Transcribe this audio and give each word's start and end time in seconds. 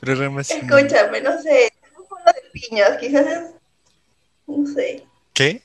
Programa 0.00 0.40
Escúchame, 0.40 1.20
no 1.20 1.40
sé, 1.42 1.72
un 1.98 2.06
polo 2.08 2.24
de 2.26 2.50
piñas, 2.52 2.96
quizás 2.98 3.26
es, 3.26 3.42
no 4.46 4.66
sé, 4.66 5.04
¿Qué? 5.34 5.62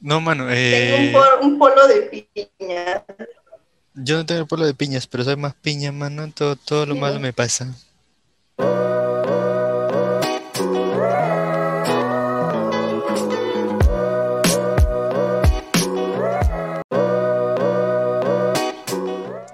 No, 0.00 0.20
mano, 0.20 0.44
tengo 0.44 0.56
eh, 0.56 1.06
un, 1.06 1.12
pol- 1.12 1.38
un 1.42 1.58
polo 1.58 1.86
de 1.86 2.02
piñas. 2.58 3.02
yo 3.94 4.16
no 4.18 4.26
tengo 4.26 4.40
el 4.42 4.46
polo 4.46 4.66
de 4.66 4.74
piñas, 4.74 5.06
pero 5.06 5.24
soy 5.24 5.36
más 5.36 5.54
piña, 5.54 5.92
mano. 5.92 6.30
Todo, 6.32 6.56
todo 6.56 6.84
lo 6.86 6.94
malo 6.96 7.18
me 7.20 7.32
pasa. 7.32 7.74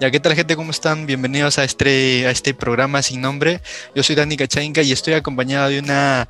Ya, 0.00 0.10
¿qué 0.10 0.18
tal 0.18 0.34
gente? 0.34 0.56
¿Cómo 0.56 0.70
están? 0.70 1.04
Bienvenidos 1.04 1.58
a 1.58 1.64
este, 1.64 2.26
a 2.26 2.30
este 2.30 2.54
programa 2.54 3.02
sin 3.02 3.20
nombre. 3.20 3.60
Yo 3.94 4.02
soy 4.02 4.16
Dani 4.16 4.34
Cachainca 4.34 4.80
y 4.80 4.92
estoy 4.92 5.12
acompañado 5.12 5.68
de 5.68 5.78
una 5.78 6.26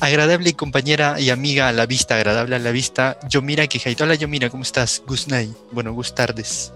agradable 0.00 0.52
compañera 0.52 1.18
y 1.18 1.30
amiga 1.30 1.68
a 1.68 1.72
la 1.72 1.86
vista, 1.86 2.16
agradable 2.16 2.56
a 2.56 2.58
la 2.58 2.72
vista, 2.72 3.18
Yomira 3.26 3.66
Quijaito. 3.68 4.04
Hola 4.04 4.16
Yomira, 4.16 4.50
¿cómo 4.50 4.64
estás? 4.64 5.02
Gusnay. 5.06 5.50
Bueno, 5.70 5.94
gus 5.94 6.14
tardes. 6.14 6.74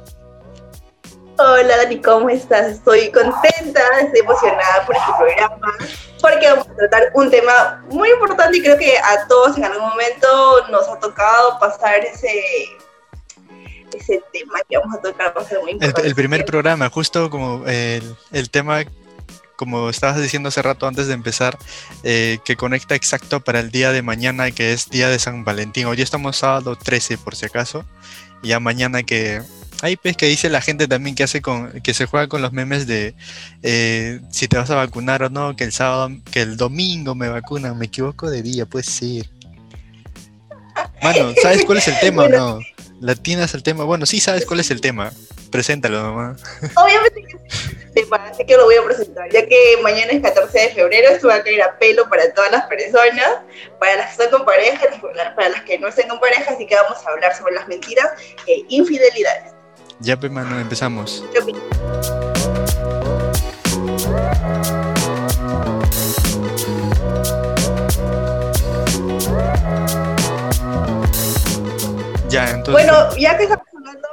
Hola 1.36 1.76
Dani, 1.76 2.00
¿cómo 2.00 2.30
estás? 2.30 2.68
Estoy 2.68 3.12
contenta, 3.12 3.82
estoy 4.00 4.20
emocionada 4.20 4.86
por 4.86 4.96
este 4.96 5.12
programa, 5.18 5.76
porque 6.22 6.48
vamos 6.48 6.68
a 6.68 6.74
tratar 6.74 7.10
un 7.12 7.30
tema 7.30 7.84
muy 7.90 8.08
importante 8.08 8.56
y 8.56 8.62
creo 8.62 8.78
que 8.78 8.96
a 8.96 9.28
todos 9.28 9.58
en 9.58 9.64
algún 9.64 9.86
momento 9.90 10.66
nos 10.70 10.88
ha 10.88 10.98
tocado 11.00 11.58
pasar 11.58 11.98
ese, 11.98 12.30
ese 13.96 14.22
tema 14.32 14.58
que 14.68 14.78
vamos 14.78 14.96
a 14.96 15.00
tocar, 15.00 15.34
va 15.36 15.42
a 15.42 15.44
ser 15.44 15.58
muy 15.60 15.70
El, 15.70 15.76
importante. 15.76 16.08
el 16.08 16.14
primer 16.14 16.44
programa, 16.44 16.88
justo 16.90 17.30
como 17.30 17.66
el, 17.66 18.02
el 18.32 18.50
tema, 18.50 18.84
como 19.56 19.90
estabas 19.90 20.20
diciendo 20.20 20.48
hace 20.48 20.62
rato 20.62 20.86
antes 20.86 21.06
de 21.06 21.14
empezar, 21.14 21.58
eh, 22.04 22.38
que 22.44 22.56
conecta 22.56 22.94
exacto 22.94 23.40
para 23.40 23.60
el 23.60 23.70
día 23.70 23.92
de 23.92 24.02
mañana, 24.02 24.50
que 24.50 24.72
es 24.72 24.88
día 24.90 25.08
de 25.08 25.18
San 25.18 25.44
Valentín. 25.44 25.86
Hoy 25.86 26.00
estamos 26.00 26.36
sábado 26.36 26.76
13, 26.76 27.18
por 27.18 27.34
si 27.34 27.46
acaso. 27.46 27.84
Y 28.42 28.48
ya 28.48 28.60
mañana 28.60 29.02
que... 29.02 29.42
Hay 29.80 29.96
pues 29.96 30.16
que 30.16 30.26
dice 30.26 30.50
la 30.50 30.60
gente 30.60 30.88
también 30.88 31.14
que 31.14 31.22
hace 31.22 31.40
con, 31.40 31.70
que 31.82 31.94
se 31.94 32.06
juega 32.06 32.26
con 32.26 32.42
los 32.42 32.52
memes 32.52 32.88
de 32.88 33.14
eh, 33.62 34.20
si 34.28 34.48
te 34.48 34.56
vas 34.56 34.70
a 34.70 34.74
vacunar 34.74 35.22
o 35.22 35.30
no, 35.30 35.54
que 35.54 35.62
el 35.62 35.70
sábado, 35.70 36.10
que 36.32 36.42
el 36.42 36.56
domingo 36.56 37.14
me 37.14 37.28
vacunan, 37.28 37.78
me 37.78 37.86
equivoco 37.86 38.28
de 38.28 38.42
día, 38.42 38.66
puede 38.66 38.84
ser. 38.84 39.30
Mano, 41.00 41.32
¿sabes 41.40 41.64
cuál 41.64 41.78
es 41.78 41.86
el 41.86 41.98
tema 42.00 42.24
o 42.24 42.28
no? 42.28 42.58
Latinas 43.00 43.54
el 43.54 43.62
tema. 43.62 43.84
Bueno, 43.84 44.06
sí 44.06 44.20
sabes 44.20 44.44
cuál 44.46 44.60
es 44.60 44.70
el 44.70 44.80
tema. 44.80 45.12
Preséntalo 45.50 46.02
nomás. 46.02 46.42
Obviamente 46.76 47.22
que 47.22 47.38
sí, 47.48 47.76
tema, 47.94 48.16
así 48.30 48.44
que 48.44 48.56
lo 48.56 48.64
voy 48.64 48.76
a 48.76 48.84
presentar, 48.84 49.30
ya 49.30 49.46
que 49.46 49.78
mañana 49.82 50.12
es 50.12 50.22
14 50.22 50.58
de 50.58 50.68
febrero, 50.70 51.08
esto 51.08 51.28
va 51.28 51.36
a 51.36 51.42
caer 51.42 51.62
a 51.62 51.78
pelo 51.78 52.08
para 52.08 52.32
todas 52.34 52.50
las 52.52 52.66
personas, 52.66 53.40
para 53.78 53.96
las 53.96 54.06
que 54.06 54.12
están 54.12 54.30
con 54.30 54.44
pareja, 54.44 54.86
para 55.34 55.48
las 55.48 55.62
que 55.62 55.78
no 55.78 55.88
están 55.88 56.08
con 56.08 56.20
pareja, 56.20 56.52
así 56.52 56.66
que 56.66 56.74
vamos 56.74 56.98
a 57.06 57.10
hablar 57.10 57.34
sobre 57.34 57.54
las 57.54 57.66
mentiras 57.66 58.08
e 58.46 58.64
infidelidades. 58.68 59.52
Ya, 60.00 60.18
pues, 60.18 60.30
mano, 60.30 60.60
empezamos. 60.60 61.24
¿Qué 61.32 61.40
Ya, 72.28 72.50
entonces. 72.50 72.72
Bueno, 72.72 73.16
ya 73.16 73.36
que 73.36 73.44
estamos 73.44 73.66
hablando, 73.74 74.08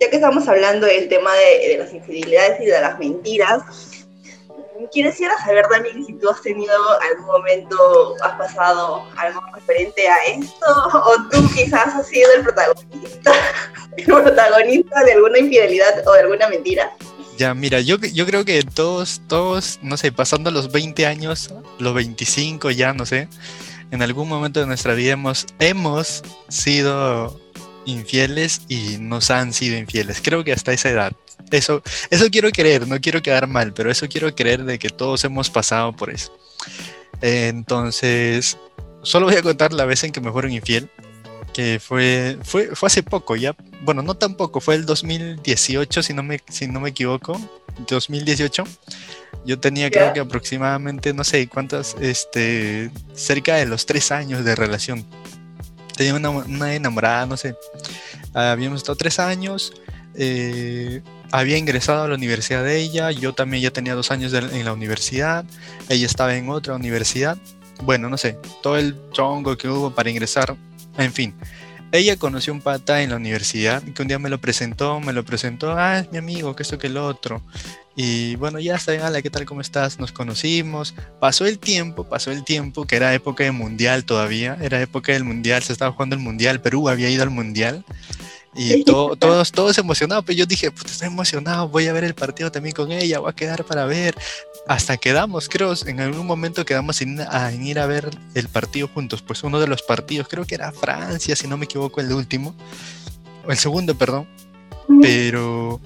ya 0.00 0.10
que 0.10 0.16
estamos 0.16 0.48
hablando 0.48 0.86
del 0.86 1.08
tema 1.08 1.34
de, 1.34 1.68
de 1.68 1.78
las 1.78 1.92
infidelidades 1.92 2.60
y 2.60 2.66
de 2.66 2.80
las 2.80 2.98
mentiras, 2.98 3.62
quisiera 4.90 5.36
saber 5.44 5.66
también 5.68 6.04
si 6.04 6.12
tú 6.14 6.28
has 6.28 6.40
tenido 6.42 6.72
algún 7.00 7.26
momento, 7.26 8.16
has 8.22 8.36
pasado 8.36 9.04
algo 9.16 9.40
referente 9.54 10.08
a 10.08 10.16
esto, 10.26 10.66
o 10.66 11.28
tú 11.30 11.48
quizás 11.54 11.94
has 11.94 12.06
sido 12.08 12.32
el 12.36 12.42
protagonista, 12.42 13.32
el 13.96 14.04
protagonista 14.04 15.04
de 15.04 15.12
alguna 15.12 15.38
infidelidad 15.38 16.06
o 16.06 16.12
de 16.12 16.20
alguna 16.20 16.48
mentira. 16.48 16.92
Ya, 17.36 17.54
mira, 17.54 17.80
yo, 17.80 17.96
yo 17.96 18.26
creo 18.26 18.44
que 18.44 18.62
todos, 18.62 19.22
todos, 19.26 19.78
no 19.82 19.96
sé, 19.96 20.12
pasando 20.12 20.50
los 20.50 20.70
20 20.72 21.06
años, 21.06 21.54
los 21.78 21.94
25 21.94 22.70
ya, 22.70 22.92
no 22.92 23.06
sé, 23.06 23.28
en 23.90 24.02
algún 24.02 24.28
momento 24.28 24.60
de 24.60 24.66
nuestra 24.66 24.94
vida 24.94 25.12
hemos, 25.12 25.46
hemos 25.58 26.22
sido 26.48 27.40
infieles 27.84 28.62
y 28.68 28.98
nos 28.98 29.30
han 29.30 29.52
sido 29.52 29.76
infieles. 29.76 30.20
Creo 30.22 30.44
que 30.44 30.52
hasta 30.52 30.72
esa 30.72 30.90
edad. 30.90 31.12
Eso, 31.50 31.82
eso 32.10 32.30
quiero 32.30 32.50
creer, 32.50 32.86
no 32.86 33.00
quiero 33.00 33.22
quedar 33.22 33.46
mal, 33.46 33.72
pero 33.72 33.90
eso 33.90 34.08
quiero 34.08 34.34
creer 34.34 34.64
de 34.64 34.78
que 34.78 34.88
todos 34.88 35.24
hemos 35.24 35.50
pasado 35.50 35.92
por 35.92 36.10
eso. 36.10 36.32
Entonces, 37.20 38.56
solo 39.02 39.26
voy 39.26 39.36
a 39.36 39.42
contar 39.42 39.72
la 39.72 39.84
vez 39.84 40.04
en 40.04 40.12
que 40.12 40.20
me 40.20 40.30
fueron 40.30 40.52
infiel, 40.52 40.88
que 41.60 41.78
fue, 41.80 42.38
fue, 42.42 42.74
fue 42.74 42.86
hace 42.86 43.02
poco, 43.02 43.36
ya, 43.36 43.54
bueno, 43.82 44.02
no 44.02 44.14
tan 44.14 44.34
poco, 44.34 44.60
fue 44.60 44.74
el 44.76 44.86
2018, 44.86 46.02
si 46.02 46.14
no 46.14 46.22
me, 46.22 46.40
si 46.48 46.66
no 46.68 46.80
me 46.80 46.88
equivoco, 46.90 47.38
2018. 47.86 48.64
Yo 49.44 49.58
tenía 49.60 49.88
Ya. 49.88 49.90
creo 49.90 50.12
que 50.14 50.20
aproximadamente, 50.20 51.12
no 51.12 51.22
sé 51.24 51.46
cuántas, 51.48 51.96
este, 52.00 52.90
cerca 53.14 53.56
de 53.56 53.66
los 53.66 53.84
tres 53.86 54.10
años 54.10 54.44
de 54.44 54.54
relación. 54.56 55.04
Tenía 55.96 56.14
una, 56.14 56.30
una 56.30 56.74
enamorada, 56.74 57.26
no 57.26 57.36
sé. 57.36 57.54
Habíamos 58.32 58.78
estado 58.80 58.96
tres 58.96 59.18
años. 59.18 59.72
eh, 60.16 61.02
había 61.30 61.56
ingresado 61.56 62.02
a 62.02 62.08
la 62.08 62.14
universidad 62.16 62.64
de 62.64 62.78
ella. 62.78 63.10
Yo 63.12 63.32
también 63.32 63.62
ya 63.62 63.70
tenía 63.70 63.94
dos 63.94 64.10
años 64.10 64.32
de- 64.32 64.38
en 64.38 64.64
la 64.64 64.72
universidad. 64.72 65.44
Ella 65.88 66.04
estaba 66.06 66.34
en 66.34 66.48
otra 66.48 66.74
universidad. 66.74 67.38
Bueno, 67.84 68.08
no 68.10 68.18
sé. 68.18 68.36
Todo 68.62 68.76
el 68.76 68.96
chongo 69.12 69.56
que 69.56 69.68
hubo 69.68 69.94
para 69.94 70.10
ingresar. 70.10 70.56
En 71.00 71.12
fin. 71.12 71.34
Ella 71.92 72.16
conoció 72.16 72.52
un 72.52 72.60
pata 72.60 73.02
en 73.02 73.10
la 73.10 73.16
universidad 73.16 73.82
que 73.82 74.02
un 74.02 74.06
día 74.06 74.20
me 74.20 74.28
lo 74.28 74.40
presentó, 74.40 75.00
me 75.00 75.12
lo 75.12 75.24
presentó, 75.24 75.72
ah, 75.76 75.98
es 75.98 76.12
mi 76.12 76.18
amigo, 76.18 76.54
que 76.54 76.62
esto, 76.62 76.78
que 76.78 76.86
el 76.86 76.96
otro. 76.96 77.42
Y 77.96 78.36
bueno, 78.36 78.60
ya 78.60 78.76
está 78.76 78.92
hola, 78.92 79.22
¿qué 79.22 79.30
tal? 79.30 79.44
¿Cómo 79.44 79.60
estás? 79.60 79.98
Nos 79.98 80.12
conocimos. 80.12 80.94
Pasó 81.18 81.46
el 81.46 81.58
tiempo, 81.58 82.04
pasó 82.04 82.30
el 82.30 82.44
tiempo, 82.44 82.86
que 82.86 82.96
era 82.96 83.12
época 83.12 83.42
de 83.42 83.50
mundial 83.50 84.04
todavía, 84.04 84.56
era 84.60 84.80
época 84.80 85.12
del 85.12 85.24
mundial, 85.24 85.62
se 85.64 85.72
estaba 85.72 85.90
jugando 85.90 86.14
el 86.14 86.22
mundial, 86.22 86.60
Perú 86.60 86.88
había 86.88 87.10
ido 87.10 87.24
al 87.24 87.30
mundial. 87.30 87.84
Y 88.54 88.82
to- 88.84 89.14
todos, 89.16 89.52
todos 89.52 89.78
emocionados, 89.78 90.24
pero 90.26 90.36
yo 90.38 90.44
dije, 90.46 90.70
puta, 90.72 90.90
estoy 90.90 91.06
emocionado, 91.06 91.68
voy 91.68 91.86
a 91.86 91.92
ver 91.92 92.02
el 92.04 92.14
partido 92.14 92.50
también 92.50 92.74
con 92.74 92.90
ella, 92.90 93.20
voy 93.20 93.30
a 93.30 93.32
quedar 93.34 93.64
para 93.64 93.84
ver. 93.86 94.14
Hasta 94.66 94.96
quedamos, 94.96 95.48
creo, 95.48 95.72
en 95.86 96.00
algún 96.00 96.26
momento 96.26 96.64
quedamos 96.64 97.00
en, 97.00 97.20
a- 97.20 97.52
en 97.52 97.64
ir 97.66 97.78
a 97.78 97.86
ver 97.86 98.10
el 98.34 98.48
partido 98.48 98.88
juntos. 98.88 99.22
Pues 99.22 99.42
uno 99.44 99.60
de 99.60 99.66
los 99.68 99.82
partidos, 99.82 100.26
creo 100.28 100.44
que 100.46 100.56
era 100.56 100.72
Francia, 100.72 101.36
si 101.36 101.46
no 101.46 101.56
me 101.56 101.64
equivoco, 101.66 102.00
el 102.00 102.12
último, 102.12 102.54
el 103.48 103.56
segundo, 103.56 103.96
perdón. 103.96 104.26
Pero 105.00 105.80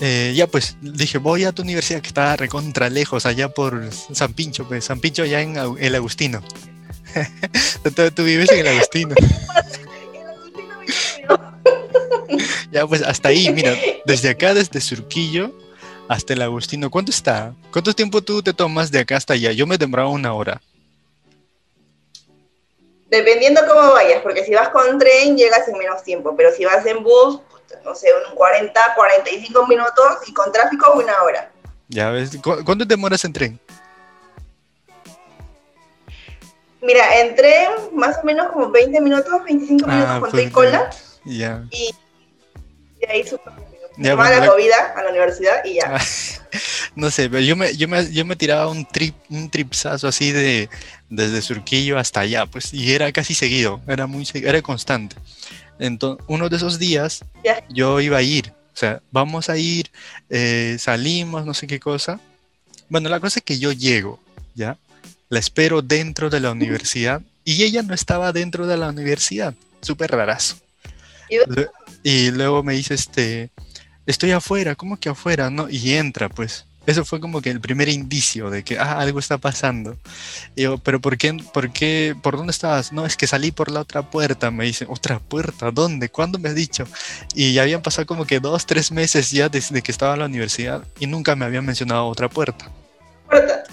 eh, 0.00 0.32
ya 0.36 0.48
pues 0.48 0.76
dije, 0.80 1.18
voy 1.18 1.44
a 1.44 1.52
tu 1.52 1.62
universidad 1.62 2.00
que 2.00 2.08
está 2.08 2.36
recontra 2.36 2.90
lejos, 2.90 3.24
allá 3.24 3.48
por 3.48 3.88
San 4.12 4.32
Pincho, 4.34 4.66
pues 4.66 4.84
San 4.86 4.98
Pincho 5.00 5.22
allá 5.22 5.40
en 5.40 5.56
el 5.78 5.94
Agustino. 5.94 6.42
tú 8.14 8.24
vives 8.24 8.50
en 8.50 8.58
el 8.66 8.68
Agustino. 8.68 9.14
Ya 12.70 12.86
pues 12.86 13.02
hasta 13.02 13.30
ahí, 13.30 13.50
mira, 13.52 13.74
desde 14.04 14.28
acá, 14.30 14.52
desde 14.54 14.80
Surquillo 14.80 15.52
hasta 16.08 16.32
el 16.34 16.42
Agustino, 16.42 16.90
¿cuánto 16.90 17.10
está? 17.10 17.54
¿Cuánto 17.72 17.94
tiempo 17.94 18.20
tú 18.22 18.42
te 18.42 18.52
tomas 18.52 18.90
de 18.90 19.00
acá 19.00 19.16
hasta 19.16 19.34
allá? 19.34 19.52
Yo 19.52 19.66
me 19.66 19.78
demoraba 19.78 20.08
una 20.10 20.32
hora. 20.34 20.60
Dependiendo 23.10 23.62
cómo 23.66 23.92
vayas, 23.92 24.20
porque 24.22 24.44
si 24.44 24.52
vas 24.54 24.68
con 24.68 24.98
tren 24.98 25.36
llegas 25.36 25.66
en 25.68 25.78
menos 25.78 26.02
tiempo, 26.02 26.34
pero 26.36 26.52
si 26.52 26.64
vas 26.66 26.84
en 26.84 27.02
bus, 27.02 27.40
no 27.84 27.94
sé, 27.94 28.08
unos 28.22 28.34
40, 28.34 28.94
45 28.94 29.66
minutos 29.66 30.06
y 30.26 30.34
con 30.34 30.52
tráfico 30.52 30.92
una 30.92 31.22
hora. 31.22 31.50
Ya 31.88 32.10
ves, 32.10 32.36
¿cu- 32.42 32.62
¿cuánto 32.66 32.84
demoras 32.84 33.24
en 33.24 33.32
tren? 33.32 33.60
Mira, 36.82 37.20
en 37.20 37.34
tren 37.34 37.70
más 37.94 38.18
o 38.18 38.24
menos 38.24 38.52
como 38.52 38.70
20 38.70 39.00
minutos, 39.00 39.42
25 39.44 39.86
minutos 39.88 40.10
Ah, 40.10 40.20
con 40.20 40.30
pues, 40.30 40.50
cola, 40.50 40.90
Ya. 41.24 41.64
y 41.70 41.94
de 43.00 43.06
ahí 43.12 43.26
súper. 43.26 43.52
Ya, 43.96 44.14
bueno, 44.14 44.30
la 44.30 44.40
la- 44.40 44.46
comida 44.48 44.76
a 44.96 45.02
la 45.02 45.10
universidad 45.10 45.64
y 45.64 45.74
ya. 45.74 45.96
Ah, 45.96 46.00
No 46.94 47.10
sé, 47.10 47.28
pero 47.30 47.42
yo 47.42 47.54
me, 47.56 47.76
yo 47.76 47.86
me, 47.88 48.10
yo 48.12 48.24
me 48.24 48.34
tiraba 48.36 48.68
un 48.68 48.84
trip, 48.86 49.14
un 49.28 49.50
tripsazo 49.50 50.08
así 50.08 50.32
de 50.32 50.68
desde 51.08 51.42
Surquillo 51.42 51.98
hasta 51.98 52.20
allá, 52.20 52.46
pues, 52.46 52.72
y 52.74 52.92
era 52.92 53.10
casi 53.12 53.34
seguido, 53.34 53.80
era 53.86 54.06
muy 54.06 54.26
era 54.34 54.60
constante. 54.62 55.14
Entonces, 55.78 56.24
uno 56.28 56.48
de 56.48 56.56
esos 56.56 56.78
días 56.78 57.24
Ya. 57.44 57.62
yo 57.68 58.00
iba 58.00 58.18
a 58.18 58.22
ir, 58.22 58.52
o 58.72 58.76
sea, 58.76 59.00
vamos 59.12 59.48
a 59.48 59.56
ir, 59.58 59.90
eh, 60.28 60.76
salimos, 60.80 61.44
no 61.46 61.54
sé 61.54 61.66
qué 61.66 61.78
cosa. 61.78 62.20
Bueno, 62.88 63.08
la 63.08 63.20
cosa 63.20 63.38
es 63.40 63.44
que 63.44 63.58
yo 63.58 63.70
llego, 63.72 64.20
¿ya? 64.54 64.76
La 65.28 65.38
espero 65.38 65.82
dentro 65.82 66.30
de 66.30 66.40
la 66.40 66.50
universidad 66.58 67.20
y 67.44 67.62
ella 67.62 67.82
no 67.82 67.94
estaba 67.94 68.32
dentro 68.32 68.66
de 68.66 68.76
la 68.76 68.88
universidad, 68.88 69.54
súper 69.82 70.10
rarazo. 70.10 70.56
¿Y 72.02 72.30
luego 72.30 72.62
me 72.62 72.74
dice, 72.74 72.94
este, 72.94 73.50
estoy 74.06 74.32
afuera, 74.32 74.74
¿cómo 74.74 74.98
que 74.98 75.08
afuera? 75.08 75.50
No, 75.50 75.68
y 75.68 75.94
entra, 75.94 76.28
pues, 76.28 76.64
eso 76.88 77.04
fue 77.04 77.20
como 77.20 77.42
que 77.42 77.50
el 77.50 77.60
primer 77.60 77.90
indicio 77.90 78.48
de 78.48 78.64
que 78.64 78.78
ah, 78.78 78.98
algo 78.98 79.18
está 79.18 79.36
pasando. 79.36 79.98
Y 80.56 80.62
yo, 80.62 80.78
pero 80.78 81.02
¿por 81.02 81.18
qué, 81.18 81.36
por 81.52 81.70
qué, 81.70 82.16
por 82.22 82.38
dónde 82.38 82.50
estabas? 82.50 82.92
No, 82.94 83.04
es 83.04 83.14
que 83.14 83.26
salí 83.26 83.50
por 83.50 83.70
la 83.70 83.80
otra 83.80 84.10
puerta, 84.10 84.50
me 84.50 84.64
dice, 84.64 84.86
¿otra 84.88 85.18
puerta? 85.18 85.70
¿Dónde? 85.70 86.08
¿Cuándo 86.08 86.38
me 86.38 86.48
has 86.48 86.54
dicho? 86.54 86.86
Y 87.34 87.52
ya 87.52 87.62
habían 87.62 87.82
pasado 87.82 88.06
como 88.06 88.24
que 88.24 88.40
dos, 88.40 88.64
tres 88.64 88.90
meses 88.90 89.30
ya 89.30 89.50
desde 89.50 89.82
que 89.82 89.92
estaba 89.92 90.14
en 90.14 90.20
la 90.20 90.26
universidad 90.26 90.82
y 90.98 91.06
nunca 91.06 91.36
me 91.36 91.44
habían 91.44 91.66
mencionado 91.66 92.06
otra 92.06 92.30
puerta. 92.30 92.70
¿Puerta? 93.28 93.64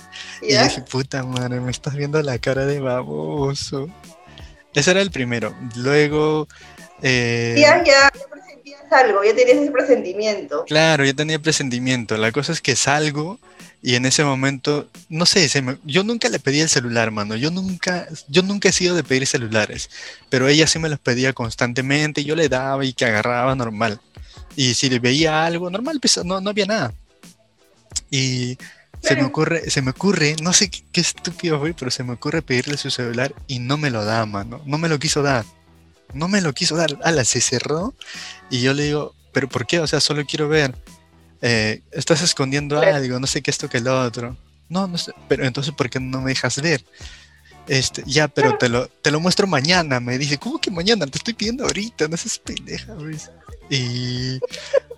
Y 0.41 0.47
dije, 0.47 0.81
puta 0.81 1.23
madre, 1.23 1.61
me 1.61 1.71
estás 1.71 1.95
viendo 1.95 2.21
la 2.21 2.37
cara 2.37 2.65
de 2.65 2.81
baboso. 2.81 3.87
Ese 4.73 4.91
era 4.91 5.01
el 5.01 5.11
primero. 5.11 5.55
Luego... 5.77 6.49
Eh, 7.01 7.55
ya, 7.57 7.83
ya, 7.83 8.09
algo, 8.91 9.23
ya 9.23 9.35
tenías 9.35 9.57
ese 9.57 9.71
presentimiento. 9.71 10.63
Claro, 10.65 11.05
ya 11.05 11.13
tenía 11.13 11.39
presentimiento. 11.39 12.17
La 12.17 12.31
cosa 12.31 12.51
es 12.51 12.61
que 12.61 12.75
salgo 12.75 13.39
y 13.81 13.95
en 13.95 14.05
ese 14.05 14.23
momento, 14.23 14.89
no 15.09 15.25
sé, 15.25 15.47
yo 15.83 16.03
nunca 16.03 16.29
le 16.29 16.39
pedí 16.39 16.61
el 16.61 16.69
celular, 16.69 17.11
mano. 17.11 17.35
Yo 17.35 17.51
nunca, 17.51 18.07
yo 18.27 18.41
nunca 18.41 18.69
he 18.69 18.73
sido 18.73 18.95
de 18.95 19.03
pedir 19.03 19.27
celulares, 19.27 19.89
pero 20.29 20.47
ella 20.47 20.67
sí 20.67 20.79
me 20.79 20.89
los 20.89 20.99
pedía 20.99 21.33
constantemente. 21.33 22.23
Yo 22.23 22.35
le 22.35 22.49
daba 22.49 22.83
y 22.85 22.93
que 22.93 23.05
agarraba 23.05 23.55
normal. 23.55 23.99
Y 24.55 24.73
si 24.73 24.89
le 24.89 24.99
veía 24.99 25.45
algo, 25.45 25.69
normal, 25.69 25.99
pues 25.99 26.23
no, 26.23 26.41
no 26.41 26.49
había 26.49 26.65
nada. 26.65 26.93
Y 28.09 28.57
se 29.01 29.15
me 29.15 29.23
ocurre, 29.23 29.69
se 29.69 29.81
me 29.81 29.91
ocurre, 29.91 30.35
no 30.41 30.53
sé 30.53 30.69
qué, 30.69 30.83
qué 30.91 31.01
estúpido 31.01 31.59
fue, 31.59 31.73
pero 31.73 31.91
se 31.91 32.03
me 32.03 32.13
ocurre 32.13 32.41
pedirle 32.41 32.77
su 32.77 32.89
celular 32.89 33.33
y 33.47 33.59
no 33.59 33.77
me 33.77 33.91
lo 33.91 34.03
da, 34.03 34.25
mano. 34.25 34.61
No 34.65 34.77
me 34.77 34.89
lo 34.89 34.97
quiso 34.97 35.21
dar 35.21 35.45
no 36.13 36.27
me 36.27 36.41
lo 36.41 36.53
quiso 36.53 36.75
dar. 36.75 36.97
Ala, 37.03 37.25
se 37.25 37.41
cerró. 37.41 37.93
Y 38.49 38.61
yo 38.61 38.73
le 38.73 38.83
digo, 38.83 39.15
¿pero 39.33 39.49
por 39.49 39.65
qué? 39.65 39.79
O 39.79 39.87
sea, 39.87 39.99
solo 39.99 40.25
quiero 40.25 40.47
ver. 40.47 40.75
Eh, 41.41 41.81
estás 41.91 42.21
escondiendo 42.21 42.79
algo, 42.79 43.19
no 43.19 43.27
sé 43.27 43.41
qué 43.41 43.51
esto 43.51 43.69
que 43.69 43.77
el 43.77 43.87
otro. 43.87 44.37
No, 44.69 44.87
no 44.87 44.97
sé. 44.97 45.13
Pero 45.27 45.45
entonces, 45.45 45.73
¿por 45.73 45.89
qué 45.89 45.99
no 45.99 46.21
me 46.21 46.31
dejas 46.31 46.61
ver? 46.61 46.83
Este, 47.67 48.03
ya, 48.05 48.27
pero 48.27 48.57
te 48.57 48.69
lo, 48.69 48.87
te 48.87 49.11
lo 49.11 49.19
muestro 49.19 49.47
mañana. 49.47 49.99
Me 49.99 50.17
dice, 50.17 50.37
¿cómo 50.37 50.59
que 50.59 50.71
mañana? 50.71 51.05
Te 51.07 51.17
estoy 51.17 51.33
pidiendo 51.33 51.65
ahorita, 51.65 52.07
no 52.07 52.17
seas 52.17 52.39
pendeja, 52.39 52.95
Y. 53.69 54.39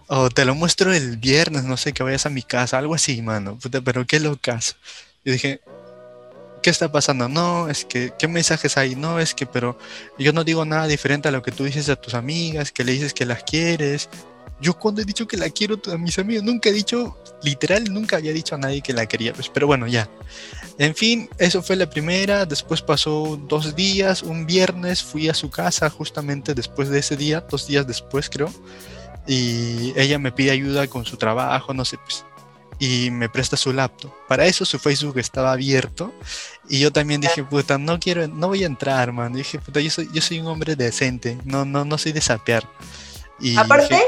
O 0.10 0.30
te 0.30 0.46
lo 0.46 0.56
muestro 0.56 0.94
el 0.94 1.18
viernes, 1.18 1.66
no 1.66 1.76
sé, 1.76 1.92
que 1.92 2.02
vayas 2.02 2.26
a 2.26 2.30
mi 2.30 2.42
casa, 2.42 2.78
algo 2.78 2.96
así, 2.96 3.22
mano. 3.22 3.60
Puta, 3.60 3.82
pero 3.82 4.06
qué 4.06 4.20
locas. 4.22 4.78
Yo 5.26 5.34
dije, 5.34 5.60
¿qué 6.68 6.72
está 6.72 6.92
pasando? 6.92 7.30
No, 7.30 7.70
es 7.70 7.86
que, 7.86 8.12
¿qué 8.20 8.28
mensajes 8.28 8.76
hay? 8.76 8.94
No, 8.94 9.22
es 9.22 9.34
que, 9.34 9.46
pero 9.46 9.78
yo 10.20 10.34
no 10.34 10.44
digo 10.44 10.66
nada 10.66 10.86
diferente 10.86 11.30
a 11.30 11.32
lo 11.32 11.42
que 11.42 11.54
tú 11.54 11.64
dices 11.64 11.88
a 11.88 11.96
tus 11.96 12.14
amigas, 12.14 12.74
que 12.74 12.84
le 12.84 12.92
dices 12.92 13.14
que 13.14 13.26
las 13.26 13.42
quieres. 13.44 14.10
Yo 14.60 14.78
cuando 14.78 15.02
he 15.02 15.06
dicho 15.06 15.26
que 15.26 15.38
la 15.38 15.50
quiero 15.50 15.80
a 15.90 15.98
mis 15.98 16.20
amigos, 16.20 16.44
nunca 16.44 16.68
he 16.68 16.74
dicho, 16.74 17.18
literal, 17.42 17.86
nunca 17.86 18.18
había 18.18 18.34
dicho 18.34 18.56
a 18.56 18.58
nadie 18.58 18.82
que 18.82 18.92
la 18.92 19.06
quería, 19.06 19.32
pues, 19.32 19.48
pero 19.48 19.66
bueno, 19.66 19.88
ya. 19.88 20.10
En 20.78 20.94
fin, 20.94 21.30
eso 21.38 21.64
fue 21.64 21.78
la 21.78 21.90
primera, 21.90 22.46
después 22.46 22.82
pasó 22.82 23.40
dos 23.48 23.74
días, 23.74 24.22
un 24.22 24.46
viernes 24.46 25.02
fui 25.02 25.30
a 25.30 25.34
su 25.34 25.50
casa 25.50 25.90
justamente 25.90 26.54
después 26.54 26.90
de 26.90 27.00
ese 27.00 27.16
día, 27.16 27.46
dos 27.50 27.66
días 27.66 27.88
después 27.88 28.30
creo, 28.30 28.52
y 29.26 29.94
ella 29.96 30.20
me 30.20 30.34
pide 30.34 30.52
ayuda 30.52 30.86
con 30.88 31.06
su 31.06 31.16
trabajo, 31.16 31.74
no 31.74 31.86
sé, 31.86 31.98
pues 31.98 32.26
y 32.80 33.10
me 33.12 33.30
presta 33.30 33.58
su 33.58 33.74
laptop. 33.74 34.12
Para 34.28 34.46
eso 34.46 34.66
su 34.66 34.80
Facebook 34.80 35.18
estaba 35.18 35.52
abierto 35.52 36.14
y 36.70 36.80
yo 36.80 36.92
también 36.92 37.22
dije, 37.22 37.44
puta, 37.44 37.78
no 37.78 38.00
quiero, 38.00 38.28
no 38.28 38.50
voy 38.50 38.64
a 38.64 38.68
entrar, 38.68 39.12
man. 39.12 39.34
dije, 39.34 39.60
puta, 39.60 39.80
yo 39.80 39.90
soy, 39.90 40.10
yo 40.14 40.22
soy 40.22 40.40
un 40.40 40.48
hombre 40.48 40.76
decente, 40.76 41.38
no, 41.44 41.66
no, 41.66 41.86
no 41.86 41.98
soy 41.98 42.12
de 42.12 42.22
sapear. 42.22 42.64
Y 43.40 43.58
Aparte, 43.58 44.00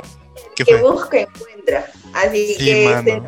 que 0.56 0.76
busca 0.76 1.20
encuentra. 1.20 1.92
Así 2.14 2.56
que 2.58 3.22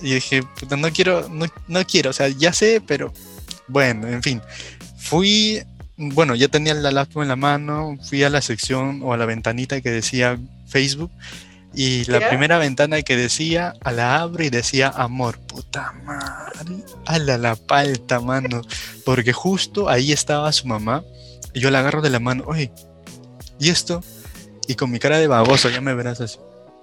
y 0.00 0.14
dije, 0.14 0.42
puta, 0.58 0.76
no 0.76 0.90
quiero, 0.90 1.28
no, 1.28 1.46
no 1.68 1.86
quiero, 1.86 2.10
o 2.10 2.12
sea, 2.12 2.28
ya 2.28 2.52
sé, 2.52 2.82
pero 2.84 3.12
bueno, 3.68 4.08
en 4.08 4.22
fin. 4.22 4.42
Fui, 4.98 5.62
bueno, 5.96 6.34
ya 6.34 6.48
tenía 6.48 6.74
la 6.74 6.90
laptop 6.90 7.22
en 7.22 7.28
la 7.28 7.36
mano, 7.36 7.96
fui 8.08 8.24
a 8.24 8.30
la 8.30 8.40
sección 8.40 9.00
o 9.02 9.12
a 9.12 9.16
la 9.16 9.26
ventanita 9.26 9.80
que 9.80 9.90
decía 9.90 10.38
Facebook 10.66 11.10
y 11.74 12.04
la 12.04 12.28
primera 12.28 12.58
ventana 12.58 13.00
que 13.02 13.16
decía, 13.16 13.74
a 13.82 13.92
la 13.92 14.20
abro 14.20 14.44
y 14.44 14.50
decía 14.50 14.88
amor. 14.88 15.38
Puta 15.38 15.92
madre. 16.04 16.84
A 17.06 17.18
la, 17.18 17.38
la 17.38 17.56
palta, 17.56 18.20
mano. 18.20 18.60
Porque 19.04 19.32
justo 19.32 19.88
ahí 19.88 20.12
estaba 20.12 20.52
su 20.52 20.66
mamá. 20.66 21.02
Y 21.54 21.60
yo 21.60 21.70
la 21.70 21.78
agarro 21.80 22.02
de 22.02 22.10
la 22.10 22.20
mano. 22.20 22.44
Oye, 22.46 22.70
¿y 23.58 23.70
esto? 23.70 24.02
Y 24.68 24.74
con 24.74 24.90
mi 24.90 24.98
cara 24.98 25.18
de 25.18 25.26
baboso, 25.26 25.70
ya 25.70 25.80
me 25.80 25.94
verás 25.94 26.20
así. 26.20 26.38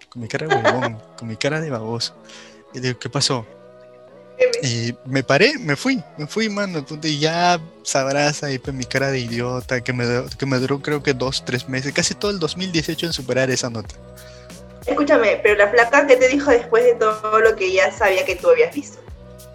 Con 0.09 0.23
mi 0.23 0.27
cara 0.27 0.47
de 0.47 0.55
huevón, 0.55 0.97
con 1.17 1.27
mi 1.27 1.35
cara 1.35 1.61
de 1.61 1.69
baboso. 1.69 2.15
Y 2.73 2.79
digo, 2.79 2.97
¿qué 2.97 3.09
pasó? 3.09 3.45
Y 4.63 4.95
me 5.05 5.21
paré, 5.21 5.57
me 5.59 5.75
fui, 5.75 6.01
me 6.17 6.25
fui, 6.25 6.49
mano. 6.49 6.85
Y 7.03 7.19
ya 7.19 7.61
sabrás 7.83 8.43
ahí 8.43 8.59
mi 8.73 8.85
cara 8.85 9.11
de 9.11 9.19
idiota, 9.19 9.81
que 9.81 9.93
me, 9.93 10.05
que 10.37 10.45
me 10.45 10.57
duró 10.57 10.81
creo 10.81 11.03
que 11.03 11.13
dos, 11.13 11.43
tres 11.45 11.67
meses, 11.67 11.93
casi 11.93 12.15
todo 12.15 12.31
el 12.31 12.39
2018 12.39 13.07
en 13.07 13.13
superar 13.13 13.49
esa 13.51 13.69
nota. 13.69 13.95
Escúchame, 14.89 15.39
pero 15.43 15.55
la 15.55 15.69
flaca, 15.69 16.07
¿qué 16.07 16.15
te 16.15 16.27
dijo 16.27 16.49
después 16.49 16.83
de 16.83 16.95
todo 16.95 17.39
lo 17.39 17.55
que 17.55 17.71
ya 17.71 17.91
sabía 17.91 18.25
que 18.25 18.35
tú 18.35 18.49
habías 18.49 18.73
visto? 18.73 18.99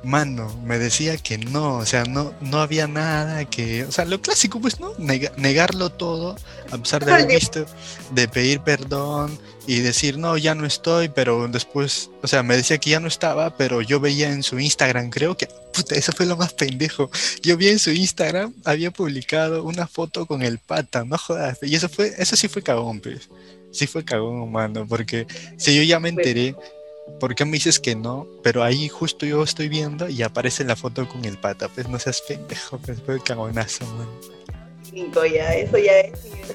Mano, 0.05 0.55
me 0.63 0.79
decía 0.79 1.17
que 1.17 1.39
no, 1.39 1.79
o 1.79 1.87
sea, 1.87 2.05
no, 2.05 2.35
no 2.43 2.61
había 2.61 2.87
nada 2.87 3.47
que, 3.47 3.85
o 3.85 3.91
sea, 3.91 4.05
lo 4.05 4.21
clásico, 4.21 4.61
pues, 4.61 4.79
¿no? 4.79 4.93
negarlo 4.99 5.91
todo, 5.91 6.37
a 6.71 6.77
pesar 6.77 7.05
de 7.05 7.13
haber 7.13 7.27
visto, 7.27 7.65
de 8.11 8.29
pedir 8.29 8.61
perdón 8.61 9.39
y 9.67 9.81
decir, 9.81 10.19
no, 10.19 10.37
ya 10.37 10.55
no 10.55 10.67
estoy, 10.67 11.09
pero 11.09 11.49
después, 11.49 12.11
o 12.23 12.29
sea, 12.29 12.43
me 12.43 12.55
decía 12.55 12.77
que 12.77 12.91
ya 12.91 13.01
no 13.01 13.09
estaba, 13.09 13.57
pero 13.57 13.81
yo 13.81 13.99
veía 13.99 14.31
en 14.31 14.43
su 14.43 14.59
Instagram, 14.61 15.09
creo 15.09 15.39
que, 15.39 15.49
puta, 15.73 15.95
eso 15.95 16.13
fue 16.13 16.27
lo 16.27 16.37
más 16.37 16.53
pendejo. 16.53 17.11
Yo 17.43 17.57
vi 17.57 17.69
en 17.69 17.79
su 17.79 17.91
Instagram, 17.91 18.53
había 18.67 18.91
publicado 18.91 19.65
una 19.65 19.87
foto 19.87 20.27
con 20.27 20.43
el 20.43 20.59
pata, 20.59 21.05
no 21.05 21.17
jodas, 21.17 21.59
y 21.63 21.75
eso 21.75 21.89
fue, 21.89 22.13
eso 22.19 22.37
sí 22.37 22.47
fue 22.49 22.63
cagón, 22.63 23.01
pues 23.01 23.31
sí 23.75 23.87
fue 23.87 24.05
cagón 24.05 24.41
humano, 24.41 24.87
porque 24.89 25.27
si 25.59 25.77
yo 25.77 25.83
ya 25.83 26.01
me 26.01 26.09
enteré, 26.09 26.55
¿por 27.21 27.35
qué 27.35 27.45
me 27.45 27.53
dices 27.53 27.79
que 27.79 27.95
no? 27.95 28.27
Pero 28.43 28.63
ahí 28.63 28.89
justo 28.89 29.27
yo 29.27 29.43
estoy 29.43 29.69
viendo 29.69 30.09
y 30.09 30.23
aparece 30.23 30.65
la 30.65 30.77
foto 30.77 31.07
con 31.09 31.25
el 31.25 31.39
pata, 31.39 31.69
pues 31.69 31.89
no 31.89 31.99
seas 31.99 32.23
pendejo, 32.27 32.79
pues 32.79 33.01
fue 33.03 33.21
cagonazo, 33.23 33.85
man. 33.87 34.09
Ya, 35.33 35.55
eso 35.55 35.77
ya 35.77 35.93
es 36.01 36.13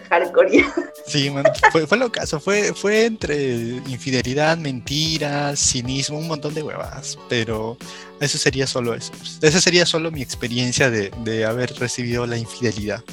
hardcore 0.07 0.60
ya. 0.60 0.74
Sí, 1.06 1.30
man, 1.30 1.44
fue, 1.71 1.86
fue 1.86 1.98
lo 1.98 2.10
caso, 2.10 2.39
fue, 2.39 2.74
fue 2.74 3.06
entre 3.06 3.51
infidelidad, 3.88 4.57
mentiras, 4.57 5.60
cinismo, 5.60 6.18
un 6.19 6.27
montón 6.27 6.54
de 6.54 6.63
huevas, 6.63 7.18
pero 7.27 7.77
eso 8.21 8.38
sería 8.38 8.66
solo 8.66 8.94
eso. 8.94 9.11
Esa 9.42 9.59
sería 9.59 9.85
solo 9.85 10.09
mi 10.09 10.21
experiencia 10.21 10.90
de, 10.90 11.11
de 11.26 11.45
haber 11.45 11.73
recibido 11.73 12.26
la 12.26 12.38
infidelidad. 12.38 13.04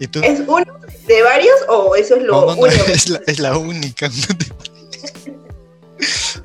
¿Es 0.00 0.40
uno 0.46 0.80
de 1.06 1.22
varios 1.22 1.54
o 1.68 1.96
eso 1.96 2.16
es 2.16 2.22
lo 2.22 2.46
único? 2.46 2.66
es, 3.26 3.38
la, 3.38 3.56
única. 3.56 4.10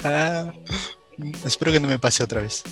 Ah, 0.04 0.52
espero 1.46 1.72
que 1.72 1.80
no 1.80 1.88
me 1.88 2.00
pase 2.00 2.24
otra 2.24 2.42
vez. 2.42 2.64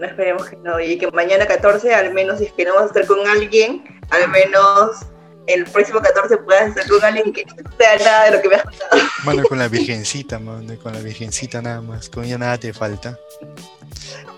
No 0.00 0.06
esperemos 0.06 0.48
que 0.48 0.56
no. 0.56 0.80
Y 0.80 0.98
que 0.98 1.08
mañana 1.12 1.46
14, 1.46 1.94
al 1.94 2.12
menos 2.12 2.38
si 2.38 2.46
es 2.46 2.52
que 2.52 2.64
no 2.64 2.74
vas 2.74 2.84
a 2.84 2.86
estar 2.86 3.06
con 3.06 3.24
alguien, 3.28 3.84
al 4.10 4.28
menos 4.28 5.06
el 5.46 5.64
próximo 5.66 6.00
14 6.00 6.38
puedas 6.38 6.68
estar 6.70 6.88
con 6.88 7.04
alguien 7.04 7.32
que 7.32 7.44
no 7.44 7.70
sea 7.78 7.98
nada 7.98 8.24
de 8.24 8.30
lo 8.32 8.42
que 8.42 8.48
me 8.48 8.54
has 8.56 8.64
contado. 8.64 9.02
Bueno, 9.24 9.42
con 9.44 9.58
la 9.58 9.68
virgencita, 9.68 10.38
mano, 10.38 10.76
con 10.82 10.94
la 10.94 11.00
virgencita 11.00 11.62
nada 11.62 11.80
más. 11.80 12.08
Con 12.08 12.24
ella 12.24 12.38
nada 12.38 12.58
te 12.58 12.72
falta. 12.72 13.16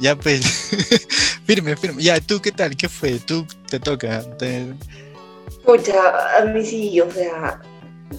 Ya 0.00 0.16
pues, 0.16 0.42
firme, 1.46 1.76
firme. 1.76 2.02
Ya, 2.02 2.20
¿tú 2.20 2.42
qué 2.42 2.52
tal? 2.52 2.76
¿Qué 2.76 2.88
fue? 2.88 3.18
¿Tú 3.20 3.46
te 3.70 3.80
toca? 3.80 4.22
¿Te, 4.36 4.74
Pucha, 5.64 6.38
a 6.38 6.44
mí 6.44 6.64
sí, 6.64 7.00
o 7.00 7.10
sea, 7.10 7.60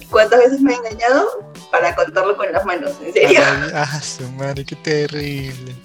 ¿cuántas 0.10 0.40
veces 0.40 0.62
me 0.62 0.74
he 0.74 0.76
engañado? 0.78 1.52
Para 1.72 1.96
contarlo 1.96 2.36
con 2.36 2.52
las 2.52 2.66
manos, 2.66 2.94
en 3.04 3.14
serio. 3.14 3.40
ah, 3.74 4.02
su 4.02 4.24
madre, 4.32 4.66
qué 4.66 4.76
terrible. 4.76 5.76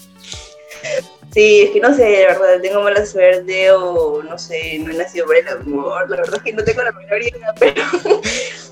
Sí, 1.33 1.63
es 1.63 1.71
que 1.71 1.81
no 1.81 1.95
sé, 1.95 2.03
de 2.03 2.27
verdad, 2.27 2.61
tengo 2.61 2.83
mala 2.83 3.07
suerte 3.07 3.71
o 3.71 4.23
no 4.23 4.37
sé, 4.39 4.79
no 4.81 4.91
he 4.91 4.97
nacido 4.97 5.27
por 5.27 5.37
el 5.37 5.47
amor. 5.49 6.11
La 6.11 6.17
verdad 6.17 6.37
es 6.37 6.43
que 6.43 6.53
no 6.53 6.65
tengo 6.65 6.83
la 6.83 6.93
menor 6.93 7.23
idea, 7.23 7.55
pero 7.59 7.83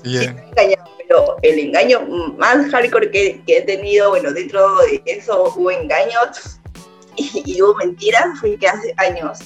yeah. 0.03 0.33
me 0.33 0.41
he 0.41 0.49
engañado. 0.49 0.89
Pero 0.97 1.37
el 1.41 1.59
engaño 1.59 2.01
más 2.37 2.69
hardcore 2.69 3.11
que, 3.11 3.41
que, 3.47 3.57
he 3.57 3.61
tenido, 3.61 4.09
bueno, 4.09 4.33
dentro 4.33 4.77
de 4.81 5.01
eso 5.05 5.53
hubo 5.55 5.71
engaños 5.71 6.59
y, 7.15 7.43
y 7.45 7.61
hubo 7.61 7.75
mentiras, 7.75 8.39
fue 8.39 8.57
que 8.57 8.67
hace 8.67 8.93
años 8.97 9.39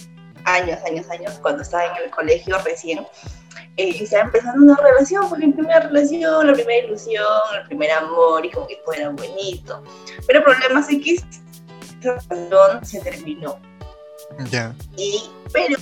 años, 0.45 0.79
años, 0.85 1.09
años, 1.09 1.39
cuando 1.41 1.61
estaba 1.61 1.85
en 1.85 2.03
el 2.03 2.11
colegio 2.11 2.57
recién, 2.59 3.05
eh, 3.77 3.97
estaba 3.99 4.23
empezando 4.23 4.63
una 4.63 4.77
relación, 4.77 5.27
fue 5.27 5.39
mi 5.39 5.51
primera 5.51 5.81
relación, 5.81 6.47
la 6.47 6.53
primera 6.53 6.85
ilusión, 6.85 7.25
el 7.59 7.67
primer 7.67 7.91
amor, 7.91 8.45
y 8.45 8.51
como 8.51 8.67
que 8.67 8.75
todo 8.77 8.93
era 8.93 9.09
bonito. 9.09 9.83
Pero 10.27 10.39
el 10.39 10.45
problema 10.45 10.79
es 10.79 10.87
que 10.87 11.13
esa 11.13 12.19
relación 12.29 12.85
se 12.85 12.99
terminó. 13.01 13.59
Ya. 14.49 14.73
Y, 14.97 15.29
pero, 15.51 15.77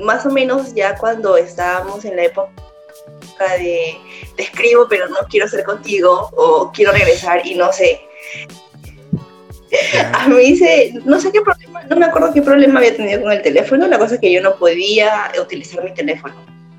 más 0.00 0.24
o 0.26 0.30
menos 0.30 0.74
ya 0.74 0.96
cuando 0.96 1.36
estábamos 1.36 2.04
en 2.04 2.16
la 2.16 2.24
época 2.24 2.50
de 3.58 3.98
te 4.36 4.42
escribo 4.42 4.86
pero 4.88 5.08
no 5.08 5.16
quiero 5.28 5.48
ser 5.48 5.64
contigo 5.64 6.30
o 6.36 6.70
quiero 6.72 6.92
regresar 6.92 7.46
y 7.46 7.54
no 7.54 7.72
sé. 7.72 8.00
A 10.12 10.28
mí 10.28 10.38
dice, 10.38 10.92
no 11.04 11.18
sé 11.18 11.32
qué 11.32 11.40
problema, 11.40 11.82
no 11.84 11.96
me 11.96 12.06
acuerdo 12.06 12.32
qué 12.32 12.42
problema 12.42 12.78
había 12.78 12.96
tenido 12.96 13.22
con 13.22 13.32
el 13.32 13.42
teléfono, 13.42 13.86
la 13.88 13.98
cosa 13.98 14.14
es 14.14 14.20
que 14.20 14.32
yo 14.32 14.42
no 14.42 14.56
podía 14.56 15.32
utilizar 15.40 15.82
mi 15.82 15.94
teléfono. 15.94 16.34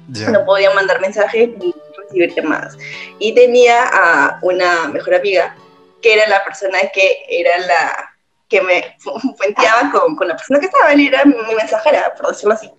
No 0.07 0.45
podía 0.45 0.71
mandar 0.73 1.01
mensajes 1.01 1.49
ni 1.57 1.73
recibir 1.97 2.33
llamadas. 2.35 2.77
Y 3.19 3.33
tenía 3.33 3.83
a 3.91 4.39
una 4.43 4.89
mejor 4.89 5.15
amiga, 5.15 5.55
que 6.01 6.13
era 6.13 6.27
la 6.27 6.43
persona 6.43 6.77
que 6.93 7.23
era 7.27 7.57
la 7.59 8.09
que 8.47 8.61
me 8.61 8.95
puenteaba 9.37 9.89
con, 9.91 10.15
con 10.15 10.27
la 10.27 10.35
persona 10.35 10.59
que 10.59 10.67
estaba, 10.67 10.93
él 10.93 11.07
era 11.07 11.25
mi 11.25 11.55
mensajera, 11.57 12.13
por 12.15 12.27
decirlo 12.27 12.53
así. 12.53 12.69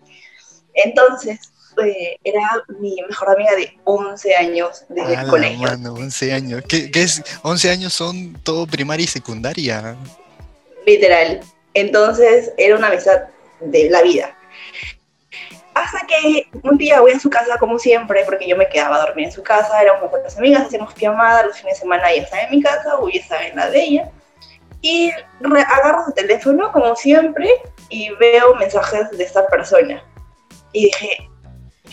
Entonces, 0.74 1.53
eh, 1.82 2.18
era 2.24 2.62
mi 2.80 2.96
mejor 3.08 3.30
amiga 3.30 3.54
de 3.56 3.76
11 3.84 4.36
años 4.36 4.84
desde 4.88 5.14
el 5.14 5.26
colegio. 5.28 5.68
Mano, 5.68 5.94
11 5.94 6.32
años. 6.32 6.62
¿Qué, 6.68 6.90
¿Qué, 6.90 7.02
es? 7.02 7.22
11 7.42 7.70
años 7.70 7.92
son 7.92 8.34
todo 8.42 8.66
primaria 8.66 9.04
y 9.04 9.08
secundaria. 9.08 9.96
Literal. 10.86 11.40
Entonces 11.74 12.52
era 12.56 12.76
una 12.76 12.88
amistad 12.88 13.22
de 13.60 13.90
la 13.90 14.02
vida. 14.02 14.36
Hasta 15.74 16.06
que 16.06 16.46
un 16.62 16.78
día 16.78 17.00
voy 17.00 17.12
a 17.12 17.18
su 17.18 17.28
casa 17.28 17.58
como 17.58 17.80
siempre, 17.80 18.22
porque 18.24 18.46
yo 18.46 18.56
me 18.56 18.68
quedaba 18.68 18.96
a 18.96 19.06
dormir 19.06 19.26
en 19.26 19.32
su 19.32 19.42
casa, 19.42 19.82
éramos 19.82 20.08
buenas 20.08 20.38
amigas, 20.38 20.66
hacíamos 20.66 20.94
pijamada, 20.94 21.46
los 21.46 21.58
fines 21.58 21.74
de 21.74 21.80
semana 21.80 22.10
ella 22.12 22.22
estaba 22.22 22.42
en 22.44 22.50
mi 22.52 22.62
casa, 22.62 22.96
hoy 22.98 23.16
estaba 23.16 23.44
en 23.44 23.56
la 23.56 23.70
de 23.70 23.82
ella. 23.82 24.10
Y 24.82 25.10
agarro 25.40 26.04
su 26.04 26.12
teléfono 26.12 26.70
como 26.70 26.94
siempre 26.94 27.50
y 27.88 28.10
veo 28.20 28.54
mensajes 28.54 29.10
de 29.10 29.24
esta 29.24 29.48
persona. 29.48 30.04
Y 30.72 30.84
dije, 30.86 31.28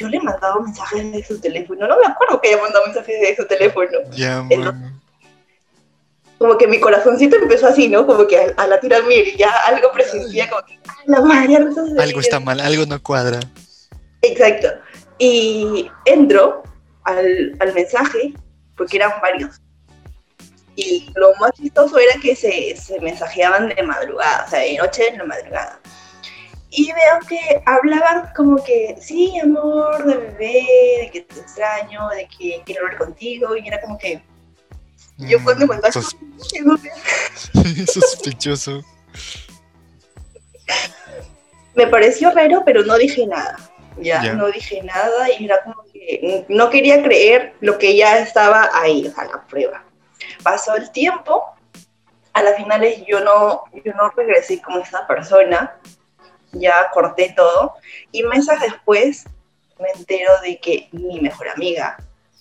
yo 0.02 0.10
le 0.10 0.18
he 0.18 0.22
mandado 0.22 0.62
mensajes 0.62 1.12
de 1.12 1.24
su 1.24 1.40
teléfono, 1.40 1.88
no 1.88 2.00
me 2.00 2.08
acuerdo 2.08 2.42
que 2.42 2.50
haya 2.50 2.62
mandado 2.62 2.86
mensajes 2.86 3.22
de 3.22 3.36
su 3.36 3.46
teléfono. 3.46 3.90
Ya, 4.12 4.44
como 6.38 6.58
que 6.58 6.66
mi 6.66 6.80
corazoncito 6.80 7.36
empezó 7.36 7.68
así, 7.68 7.88
¿no? 7.88 8.08
Como 8.08 8.26
que 8.26 8.52
a, 8.58 8.66
la 8.66 8.80
tira 8.80 8.98
y 9.08 9.38
ya 9.38 9.52
algo 9.68 9.92
presentía 9.92 10.50
como 10.50 10.64
que, 10.66 10.80
la 11.06 11.22
madre! 11.22 11.58
Algo 12.00 12.20
está 12.20 12.40
mal, 12.40 12.60
algo 12.60 12.84
no 12.88 13.02
cuadra. 13.04 13.40
Exacto. 14.24 14.70
Y 15.20 15.88
entro 16.06 16.64
al, 17.04 17.56
al 17.60 17.74
mensaje, 17.76 18.34
porque 18.76 18.98
eran 18.98 19.12
varios. 19.22 19.62
Y 20.76 21.12
lo 21.14 21.32
más 21.40 21.52
chistoso 21.52 22.00
era 22.00 22.20
que 22.20 22.36
se, 22.36 22.76
se 22.76 23.00
mensajeaban 23.02 23.70
de 23.70 23.84
madrugada, 23.84 24.46
o 24.48 24.50
sea, 24.50 24.62
de 24.62 24.78
noche 24.78 25.10
en 25.10 25.20
la 25.20 25.26
madrugada 25.26 25.80
y 26.74 26.86
veo 26.86 27.20
que 27.28 27.62
hablaban 27.66 28.30
como 28.34 28.64
que, 28.64 28.96
sí, 29.00 29.38
amor, 29.40 30.06
de 30.06 30.16
bebé, 30.16 30.66
de 31.02 31.10
que 31.12 31.22
te 31.22 31.42
extraño, 31.42 32.08
de 32.10 32.28
que 32.28 32.62
quiero 32.66 32.86
hablar 32.86 32.98
contigo, 32.98 33.58
y 33.58 33.68
era 33.68 33.82
como 33.82 33.98
que, 33.98 34.24
yo 35.18 35.38
mm, 35.40 35.44
cuando 35.44 35.92
sos... 35.92 36.16
Sospechoso. 37.94 38.82
me 41.76 41.88
pareció 41.88 42.32
raro, 42.32 42.64
pero 42.66 42.84
no 42.84 42.98
dije 42.98 43.28
nada, 43.28 43.58
ya, 43.98 44.34
no 44.34 44.50
dije 44.50 44.82
nada, 44.82 45.30
y 45.38 45.44
era 45.44 45.62
como 45.64 45.84
que 45.92 46.46
no 46.48 46.70
quería 46.70 47.04
creer 47.04 47.54
lo 47.60 47.78
que 47.78 47.98
ya 47.98 48.20
estaba 48.20 48.70
ahí, 48.74 49.06
o 49.08 49.12
sea, 49.12 49.26
la 49.26 49.46
prueba. 49.46 49.84
Pasó 50.42 50.78
el 50.78 50.90
tiempo, 50.92 51.44
a 52.32 52.42
las 52.44 52.56
finales 52.56 53.04
yo 53.06 53.20
no, 53.20 53.66
yo 53.84 53.94
no 53.94 54.10
regresé 54.12 54.62
con 54.62 54.82
esa 54.82 55.06
persona, 55.06 55.76
ya 56.54 56.90
corté 56.94 57.34
todo. 57.36 57.74
Y 58.12 58.24
meses 58.24 58.60
después 58.60 59.26
me 59.80 59.90
entero 59.96 60.32
de 60.42 60.60
que 60.60 60.90
mi 60.92 61.20
mejor 61.20 61.50
amiga 61.50 61.98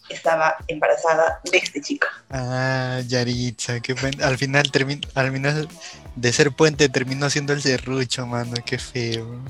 estaba 0.08 0.56
embarazada 0.68 1.40
de 1.50 1.58
este 1.58 1.80
chico. 1.80 2.06
Ah, 2.30 3.00
Yaritza, 3.06 3.80
que 3.80 3.92
al 4.22 4.36
final 4.36 4.70
al 5.14 5.32
final 5.32 5.68
de 6.16 6.32
ser 6.32 6.52
puente 6.52 6.88
terminó 6.88 7.30
siendo 7.30 7.52
el 7.52 7.62
serrucho, 7.62 8.26
mano, 8.26 8.54
qué 8.64 8.78
feo. 8.78 9.40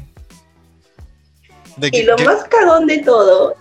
y 1.80 2.02
lo 2.02 2.18
más 2.18 2.44
cagón 2.44 2.86
de 2.86 2.98
todo, 2.98 3.56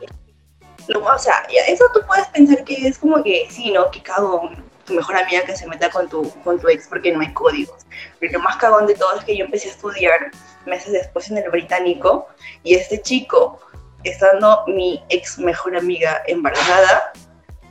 lo 0.88 1.06
o 1.06 1.20
sea, 1.20 1.48
eso 1.68 1.86
tú 1.94 2.01
puedes 2.06 2.27
pensar 2.27 2.63
que 2.63 2.88
es 2.88 2.98
como 2.98 3.24
que 3.24 3.48
sí, 3.50 3.72
¿no? 3.72 3.89
Que 3.91 4.01
cagón, 4.01 4.63
tu 4.89 4.96
mejor 4.96 5.15
amiga 5.15 5.43
que 5.43 5.55
se 5.55 5.67
meta 5.67 5.89
con 5.89 6.10
tu, 6.10 6.29
con 6.43 6.60
tu 6.60 6.67
ex 6.67 6.88
porque 6.88 7.12
no 7.13 7.22
hay 7.22 7.31
códigos. 7.34 7.77
Pero 8.19 8.34
lo 8.34 8.39
más 8.39 8.58
cagón 8.58 8.88
de 8.88 8.96
todo 8.96 9.17
es 9.17 9.24
que 9.24 9.38
yo 9.38 9.46
empecé 9.46 9.69
a 9.69 9.72
estudiar 9.72 10.31
meses 10.65 10.91
después 10.91 11.29
en 11.29 11.38
el 11.38 11.50
británico 11.50 12.27
y 12.63 12.74
este 12.74 13.01
chico, 13.01 13.60
estando 14.03 14.63
mi 14.67 15.01
ex 15.10 15.38
mejor 15.38 15.77
amiga 15.77 16.22
embarazada, 16.27 17.13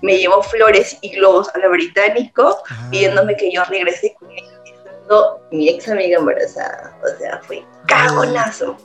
me 0.00 0.16
llevó 0.16 0.42
flores 0.42 0.96
y 1.02 1.10
globos 1.10 1.48
al 1.54 1.68
británico 1.70 2.62
ah. 2.70 2.88
pidiéndome 2.90 3.36
que 3.36 3.52
yo 3.52 3.64
regrese 3.64 4.14
con 4.18 4.30
él, 4.30 4.44
estando 4.64 5.40
mi 5.50 5.68
ex 5.68 5.88
amiga 5.88 6.18
embarazada. 6.18 6.96
O 7.02 7.18
sea, 7.18 7.40
fue 7.42 7.64
cagonazo. 7.86 8.76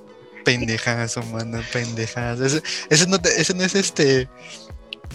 Pendejazo, 0.44 1.22
mano, 1.24 1.62
pendejazo. 1.72 2.46
Eso, 2.46 2.60
eso, 2.90 3.06
no, 3.08 3.18
eso 3.38 3.54
no 3.54 3.64
es 3.64 3.76
este. 3.76 4.28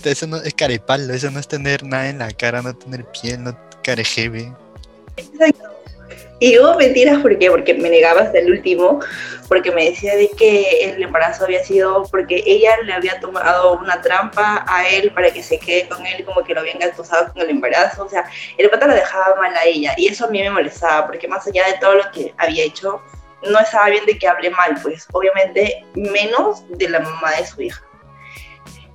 Eso 0.05 0.27
no 0.27 0.37
es 0.39 0.55
carepalo, 0.55 1.13
eso 1.13 1.31
no 1.31 1.41
es 1.41 1.49
tener 1.49 1.85
nada 1.85 2.09
en 2.09 2.19
la 2.19 2.31
cara, 2.31 2.63
no 2.63 2.77
tener 2.77 3.05
piel, 3.07 3.45
no 3.45 3.59
carejebe. 3.83 4.53
Exacto. 5.17 5.79
Y 6.41 6.57
hubo 6.59 6.77
mentiras, 6.77 7.21
¿por 7.21 7.37
qué? 7.37 7.51
Porque 7.51 7.75
me 7.75 7.91
negaba 7.91 8.21
hasta 8.21 8.39
el 8.39 8.53
último, 8.53 9.01
porque 9.49 9.73
me 9.73 9.87
decía 9.87 10.15
de 10.15 10.31
que 10.39 10.85
el 10.85 11.03
embarazo 11.03 11.45
había 11.45 11.65
sido 11.65 12.05
porque 12.13 12.45
ella 12.47 12.77
le 12.85 12.93
había 12.93 13.19
tomado 13.19 13.77
una 13.79 14.01
trampa 14.01 14.65
a 14.69 14.89
él 14.89 15.11
para 15.13 15.33
que 15.33 15.43
se 15.43 15.59
quede 15.59 15.89
con 15.89 16.07
él, 16.07 16.25
como 16.25 16.45
que 16.45 16.55
lo 16.55 16.61
habían 16.61 16.81
acusado 16.81 17.33
con 17.33 17.43
el 17.43 17.51
embarazo. 17.51 18.05
O 18.05 18.09
sea, 18.09 18.25
el 18.57 18.71
pata 18.71 18.87
la 18.87 18.95
dejaba 18.95 19.35
mal 19.37 19.57
a 19.57 19.65
ella. 19.65 19.95
Y 19.97 20.07
eso 20.07 20.27
a 20.27 20.29
mí 20.29 20.41
me 20.41 20.51
molestaba, 20.51 21.07
porque 21.07 21.27
más 21.27 21.45
allá 21.49 21.67
de 21.67 21.79
todo 21.81 21.95
lo 21.95 22.11
que 22.13 22.33
había 22.39 22.63
hecho, 22.63 23.03
no 23.43 23.59
estaba 23.59 23.89
bien 23.89 24.07
de 24.07 24.17
que 24.17 24.29
hable 24.29 24.51
mal, 24.51 24.79
pues 24.81 25.07
obviamente 25.13 25.85
menos 25.95 26.63
de 26.71 26.89
la 26.89 27.01
mamá 27.01 27.33
de 27.33 27.47
su 27.47 27.63
hija. 27.63 27.83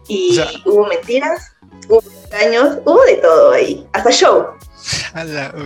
Y 0.07 0.39
hubo 0.65 0.87
mentiras, 0.87 1.55
hubo 1.87 2.03
engaños, 2.25 2.79
hubo 2.85 3.03
de 3.05 3.15
todo 3.15 3.51
ahí, 3.51 3.87
hasta 3.93 4.11
show. 4.11 4.47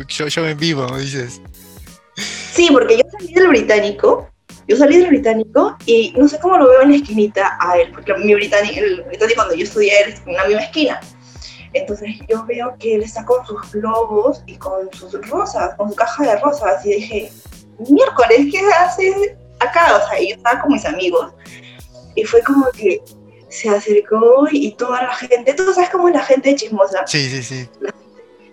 show, 0.08 0.29
show 0.29 0.46
en 0.46 0.58
vivo, 0.58 0.86
dices. 0.98 1.41
Sí, 2.51 2.70
porque 2.72 2.98
yo 2.98 3.03
salí 3.12 3.34
del 3.34 3.48
británico, 3.50 4.29
yo 4.67 4.75
salí 4.75 4.98
del 4.98 5.08
británico 5.08 5.77
y 5.86 6.13
no 6.17 6.27
sé 6.27 6.39
cómo 6.39 6.58
lo 6.58 6.70
veo 6.70 6.82
en 6.82 6.91
la 6.91 6.98
esquinita 6.98 7.58
a 7.60 7.77
él, 7.77 7.91
porque 7.91 8.13
mi 8.15 8.34
británico, 8.34 8.79
el 8.79 9.03
británico 9.03 9.36
cuando 9.36 9.56
yo 9.56 9.63
estudié 9.63 10.00
era 10.00 10.15
en 10.25 10.34
la 10.34 10.46
misma 10.46 10.63
esquina. 10.63 11.00
Entonces 11.74 12.10
yo 12.27 12.46
veo 12.46 12.75
que 12.79 12.96
él 12.96 13.03
está 13.03 13.25
con 13.25 13.46
sus 13.46 13.72
globos 13.72 14.41
y 14.46 14.56
con 14.56 14.91
sus 14.94 15.13
rosas, 15.29 15.75
con 15.75 15.89
su 15.89 15.96
caja 15.96 16.24
de 16.24 16.39
rosas, 16.39 16.86
y 16.86 16.89
dije, 16.96 17.32
miércoles, 17.89 18.48
¿qué 18.51 18.62
hace 18.79 19.38
acá? 19.60 19.98
O 19.98 20.10
sea, 20.10 20.20
yo 20.20 20.36
estaba 20.36 20.62
con 20.62 20.74
mis 20.74 20.86
amigos. 20.86 21.34
Y 22.15 22.24
fue 22.24 22.41
como 22.41 22.65
que 22.72 23.01
se 23.50 23.70
acercó 23.70 24.48
y 24.51 24.74
toda 24.74 25.04
la 25.04 25.16
gente, 25.16 25.54
tú 25.54 25.74
sabes 25.74 25.89
cómo 25.89 26.08
es 26.10 26.16
la 26.16 26.24
gente 26.24 26.56
chismosa. 26.56 27.06
Sí, 27.08 27.30
sí, 27.30 27.44
sí 27.44 27.68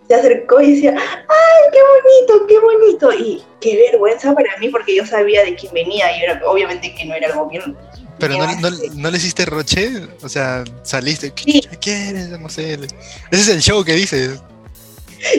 se 0.08 0.14
acercó 0.14 0.60
y 0.60 0.74
decía, 0.74 0.94
¡ay, 0.96 1.70
qué 1.72 1.78
bonito, 1.80 2.46
qué 2.46 2.58
bonito! 2.58 3.12
Y 3.12 3.42
qué 3.60 3.76
vergüenza 3.90 4.34
para 4.34 4.56
mí 4.58 4.68
porque 4.68 4.94
yo 4.94 5.06
sabía 5.06 5.42
de 5.44 5.54
quién 5.54 5.72
venía 5.72 6.16
y 6.16 6.22
era, 6.22 6.40
obviamente 6.46 6.94
que 6.94 7.04
no 7.04 7.14
era 7.14 7.28
algo 7.28 7.48
bien. 7.48 7.76
Pero 8.18 8.38
no, 8.38 8.46
no, 8.60 8.70
no, 8.94 9.10
le 9.10 9.16
hiciste 9.16 9.44
roche, 9.44 9.90
o 10.22 10.28
sea, 10.28 10.62
saliste, 10.82 11.32
¿qué, 11.32 11.60
quieres? 11.80 12.28
No 12.38 12.48
sé. 12.48 12.74
Ese 12.74 12.88
es 13.30 13.48
el 13.48 13.60
show 13.60 13.82
que 13.84 13.94
dices. 13.94 14.40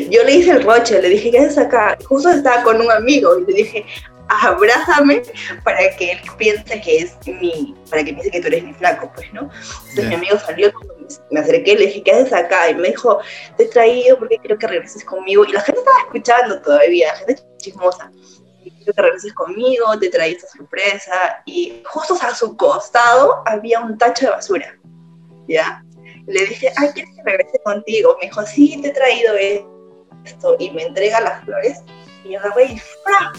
Yo 0.10 0.24
le 0.24 0.36
hice 0.36 0.52
el 0.52 0.64
roche, 0.64 1.00
le 1.02 1.10
dije, 1.10 1.32
¿qué 1.32 1.40
haces 1.40 1.60
acá? 1.60 1.98
Justo 2.06 2.30
estaba 2.32 2.64
con 2.64 2.82
un 2.82 2.92
amigo 2.92 3.40
y 3.40 3.46
le 3.46 3.54
dije, 3.54 3.86
abrázame 4.28 5.22
para 5.64 5.96
que 5.98 6.14
él 6.14 6.20
piense 6.38 6.82
que 6.82 6.98
es 7.00 7.16
mi, 7.28 7.76
para 7.90 8.04
que 8.04 8.14
piense 8.14 8.32
que 8.32 8.42
tú 8.42 8.48
eres 8.48 8.64
mi 8.64 8.74
flaco, 8.74 9.12
pues, 9.16 9.32
¿no? 9.34 9.50
Entonces 9.90 10.08
mi 10.08 10.16
amigo 10.16 10.38
salió, 10.40 10.72
me 11.32 11.40
acerqué, 11.40 11.76
le 11.76 11.88
dije, 11.88 12.04
¿qué 12.04 12.12
haces 12.12 12.34
acá? 12.34 12.70
Y 12.70 12.76
me 12.76 12.90
dijo, 12.90 13.20
te 13.58 13.64
he 13.64 13.68
traído 13.68 14.18
porque 14.18 14.38
quiero 14.40 14.58
que 14.58 14.68
regreses 14.68 15.04
conmigo. 15.06 15.46
Y 15.46 15.52
la 15.52 15.62
gente 15.62 15.80
estaba 15.80 16.00
escuchando 16.00 16.62
todavía, 16.62 17.08
la 17.08 17.18
gente 17.18 17.44
chismosa. 17.58 18.12
quiero 18.64 18.94
que 18.94 19.02
regreses 19.02 19.34
conmigo, 19.34 20.00
te 20.00 20.10
traí 20.10 20.34
esta 20.34 20.48
sorpresa. 20.48 21.44
Y 21.46 21.82
justo 21.86 22.18
a 22.22 22.34
su 22.34 22.56
costado 22.58 23.44
había 23.46 23.80
un 23.80 23.98
tacho 23.98 24.26
de 24.26 24.32
basura, 24.32 24.78
¿ya? 25.48 25.84
Le 26.28 26.46
dije, 26.46 26.72
ay, 26.78 26.90
¿quieres 26.94 27.14
que 27.16 27.24
regrese 27.24 27.60
contigo? 27.64 28.18
Me 28.20 28.28
dijo, 28.28 28.44
sí, 28.46 28.80
te 28.82 28.88
he 28.88 28.92
traído 28.92 29.36
esto. 29.36 30.56
Y 30.58 30.72
me 30.72 30.84
entrega 30.84 31.22
las 31.22 31.44
flores. 31.44 31.84
Y 32.24 32.32
yo 32.32 32.40
agarré 32.40 32.66
y 32.66 32.80
¡fra! 32.80 33.32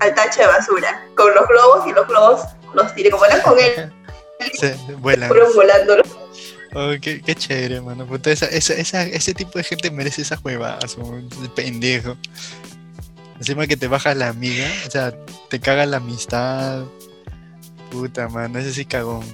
Al 0.00 0.14
tacho 0.14 0.40
de 0.40 0.46
basura 0.46 1.04
con 1.16 1.34
los 1.34 1.46
globos 1.48 1.86
y 1.86 1.92
los 1.92 2.06
globos 2.06 2.40
los 2.74 2.94
tiré 2.94 3.10
como 3.10 3.24
eran 3.24 3.40
con 3.42 3.58
él. 3.58 3.92
Sí, 4.52 4.68
vuelan. 4.98 5.28
Fueron 5.30 5.54
volando. 5.54 5.96
Oh, 6.74 6.92
qué, 7.00 7.22
qué, 7.22 7.34
chévere, 7.34 7.80
mano. 7.80 8.04
Puta, 8.04 8.30
esa, 8.30 8.44
esa, 8.44 9.02
ese 9.02 9.32
tipo 9.32 9.58
de 9.58 9.64
gente 9.64 9.90
merece 9.90 10.20
esas 10.20 10.44
huevadas, 10.44 10.94
pendejo. 11.54 12.18
Encima 13.38 13.66
que 13.66 13.78
te 13.78 13.88
baja 13.88 14.14
la 14.14 14.28
amiga, 14.28 14.66
o 14.86 14.90
sea, 14.90 15.14
te 15.48 15.58
caga 15.58 15.86
la 15.86 15.96
amistad. 15.96 16.84
Puta, 17.90 18.28
mano, 18.28 18.58
ese 18.58 18.74
sí 18.74 18.84
cagón. 18.84 19.24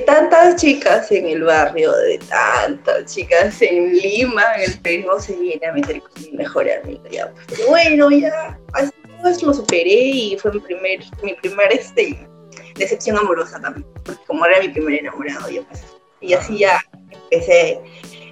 Tantas 0.00 0.56
chicas 0.56 1.10
en 1.12 1.26
el 1.26 1.42
barrio, 1.42 1.92
de 1.92 2.18
tantas 2.18 3.14
chicas 3.14 3.60
en 3.62 3.92
Lima, 3.94 4.44
en 4.56 4.70
el 4.70 4.80
Perú, 4.80 5.08
se 5.20 5.36
viene 5.36 5.66
a 5.66 5.72
meter 5.72 6.00
con 6.00 6.22
mi 6.22 6.32
mejor 6.32 6.66
amigo. 6.70 7.02
Ya, 7.10 7.32
pues, 7.46 7.66
bueno, 7.66 8.10
ya, 8.10 8.58
así 8.74 8.90
pues 9.20 9.42
lo 9.42 9.52
superé 9.52 9.88
y 9.88 10.38
fue 10.38 10.52
mi 10.52 10.60
primer, 10.60 11.00
mi 11.22 11.34
primer 11.34 11.72
este, 11.72 12.28
decepción 12.76 13.16
amorosa 13.16 13.60
también, 13.60 13.86
porque 14.04 14.24
como 14.26 14.46
era 14.46 14.60
mi 14.60 14.68
primer 14.68 15.00
enamorado, 15.00 15.50
yo 15.50 15.64
pues, 15.64 15.82
y 16.20 16.32
así 16.34 16.58
ya 16.58 16.80
empecé 17.10 17.80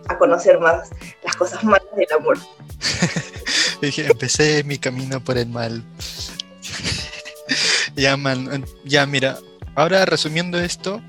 a 0.08 0.18
conocer 0.18 0.58
más 0.58 0.90
las 1.24 1.36
cosas 1.36 1.62
malas 1.64 1.88
del 1.96 2.06
amor. 2.16 2.38
empecé 3.82 4.64
mi 4.64 4.78
camino 4.78 5.22
por 5.22 5.38
el 5.38 5.48
mal. 5.48 5.82
ya, 7.96 8.16
man, 8.16 8.64
ya 8.84 9.06
mira, 9.06 9.38
ahora 9.74 10.04
resumiendo 10.04 10.58
esto, 10.58 11.02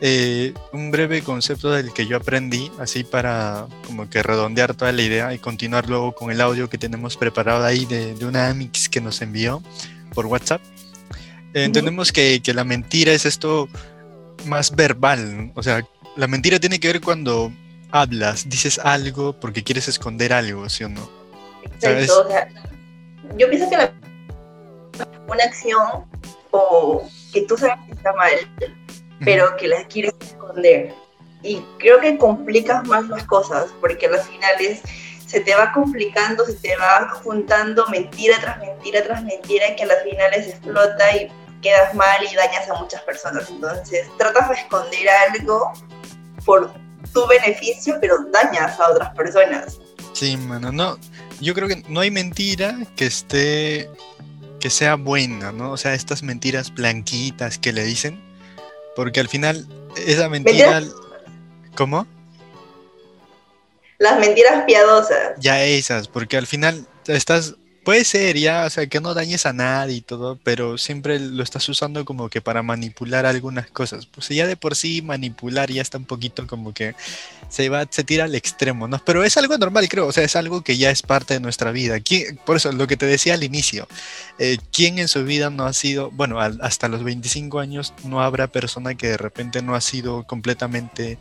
eh, 0.00 0.52
un 0.72 0.90
breve 0.90 1.22
concepto 1.22 1.70
del 1.70 1.92
que 1.92 2.06
yo 2.06 2.16
aprendí, 2.16 2.70
así 2.78 3.02
para 3.04 3.66
como 3.86 4.08
que 4.10 4.22
redondear 4.22 4.74
toda 4.74 4.92
la 4.92 5.02
idea 5.02 5.32
y 5.32 5.38
continuar 5.38 5.88
luego 5.88 6.14
con 6.14 6.30
el 6.30 6.40
audio 6.40 6.68
que 6.68 6.76
tenemos 6.76 7.16
preparado 7.16 7.64
ahí 7.64 7.86
de, 7.86 8.14
una 8.24 8.48
Amix 8.48 8.88
que 8.88 9.00
nos 9.00 9.22
envió 9.22 9.62
por 10.12 10.26
WhatsApp. 10.26 10.60
entendemos 11.54 12.12
que, 12.12 12.42
que, 12.42 12.52
la 12.52 12.64
mentira 12.64 13.12
es 13.12 13.24
esto 13.24 13.68
más 14.44 14.74
verbal, 14.74 15.52
o 15.54 15.62
sea, 15.62 15.82
la 16.16 16.26
mentira 16.26 16.60
tiene 16.60 16.78
que 16.78 16.88
ver 16.88 17.00
cuando 17.00 17.52
hablas, 17.90 18.48
dices 18.48 18.78
algo 18.78 19.38
porque 19.38 19.64
quieres 19.64 19.88
esconder 19.88 20.32
algo, 20.32 20.68
¿sí 20.68 20.84
o 20.84 20.88
no? 20.88 21.08
Exacto, 21.64 22.20
o 22.20 22.28
sea, 22.28 22.48
yo 23.38 23.48
pienso 23.48 23.70
que 23.70 23.76
la, 23.76 23.92
una 25.26 25.44
acción 25.44 26.04
o 26.50 27.08
que 27.32 27.42
tú 27.42 27.56
sabes 27.56 27.78
que 27.86 27.92
está 27.92 28.12
mal, 28.12 28.32
pero 29.24 29.56
que 29.56 29.68
la 29.68 29.86
quieres 29.86 30.14
esconder. 30.20 30.94
Y 31.42 31.62
creo 31.78 32.00
que 32.00 32.18
complicas 32.18 32.86
más 32.86 33.08
las 33.08 33.24
cosas, 33.24 33.66
porque 33.80 34.06
al 34.06 34.20
final 34.20 34.56
se 35.26 35.40
te 35.40 35.54
va 35.54 35.72
complicando, 35.72 36.44
se 36.44 36.54
te 36.54 36.76
va 36.76 37.08
juntando 37.22 37.86
mentira 37.88 38.38
tras 38.40 38.58
mentira 38.58 39.02
tras 39.02 39.22
mentira, 39.24 39.74
que 39.76 39.82
a 39.82 39.86
las 39.86 40.02
finales 40.02 40.48
explota 40.48 41.16
y 41.16 41.30
quedas 41.62 41.94
mal 41.94 42.22
y 42.22 42.34
dañas 42.34 42.68
a 42.68 42.74
muchas 42.74 43.02
personas. 43.02 43.50
Entonces, 43.50 44.06
tratas 44.18 44.48
de 44.48 44.54
esconder 44.56 45.08
algo 45.08 45.72
por 46.44 46.72
tu 47.12 47.26
beneficio, 47.26 47.98
pero 48.00 48.18
dañas 48.30 48.78
a 48.78 48.90
otras 48.90 49.14
personas. 49.14 49.78
Sí, 50.12 50.36
mano, 50.36 50.72
no. 50.72 50.98
Yo 51.40 51.54
creo 51.54 51.68
que 51.68 51.82
no 51.88 52.00
hay 52.00 52.10
mentira 52.10 52.78
que 52.96 53.06
esté 53.06 53.90
que 54.60 54.70
sea 54.70 54.94
buena, 54.94 55.52
¿no? 55.52 55.72
O 55.72 55.76
sea, 55.76 55.94
estas 55.94 56.22
mentiras 56.22 56.72
blanquitas 56.72 57.58
que 57.58 57.72
le 57.72 57.84
dicen, 57.84 58.20
porque 58.96 59.20
al 59.20 59.28
final, 59.28 59.66
esa 59.96 60.28
mentira... 60.28 60.82
¿Cómo? 61.76 62.06
Las 63.98 64.18
mentiras 64.18 64.64
piadosas. 64.64 65.34
Ya 65.38 65.62
esas, 65.62 66.08
porque 66.08 66.36
al 66.36 66.46
final 66.46 66.86
estás 67.06 67.54
Puede 67.86 68.04
ser, 68.04 68.36
ya, 68.36 68.64
o 68.64 68.70
sea, 68.70 68.88
que 68.88 68.98
no 68.98 69.14
dañes 69.14 69.46
a 69.46 69.52
nadie 69.52 69.98
y 69.98 70.00
todo, 70.00 70.40
pero 70.42 70.76
siempre 70.76 71.20
lo 71.20 71.40
estás 71.44 71.68
usando 71.68 72.04
como 72.04 72.28
que 72.28 72.40
para 72.40 72.64
manipular 72.64 73.26
algunas 73.26 73.70
cosas. 73.70 74.06
Pues 74.06 74.28
ya 74.28 74.48
de 74.48 74.56
por 74.56 74.74
sí 74.74 75.02
manipular 75.02 75.70
ya 75.70 75.82
está 75.82 75.96
un 75.96 76.04
poquito 76.04 76.48
como 76.48 76.74
que 76.74 76.96
se 77.48 77.68
va, 77.68 77.86
se 77.88 78.02
tira 78.02 78.24
al 78.24 78.34
extremo, 78.34 78.88
¿no? 78.88 79.00
Pero 79.04 79.22
es 79.22 79.36
algo 79.36 79.56
normal, 79.56 79.88
creo, 79.88 80.08
o 80.08 80.12
sea, 80.12 80.24
es 80.24 80.34
algo 80.34 80.64
que 80.64 80.76
ya 80.76 80.90
es 80.90 81.02
parte 81.02 81.34
de 81.34 81.40
nuestra 81.40 81.70
vida. 81.70 81.98
por 82.44 82.56
eso, 82.56 82.72
lo 82.72 82.88
que 82.88 82.96
te 82.96 83.06
decía 83.06 83.34
al 83.34 83.44
inicio, 83.44 83.86
eh, 84.40 84.58
¿quién 84.72 84.98
en 84.98 85.06
su 85.06 85.24
vida 85.24 85.50
no 85.50 85.64
ha 85.64 85.72
sido, 85.72 86.10
bueno, 86.10 86.40
hasta 86.40 86.88
los 86.88 87.04
25 87.04 87.60
años 87.60 87.94
no 88.02 88.20
habrá 88.20 88.48
persona 88.48 88.96
que 88.96 89.10
de 89.10 89.16
repente 89.16 89.62
no 89.62 89.76
ha 89.76 89.80
sido 89.80 90.24
completamente 90.24 91.18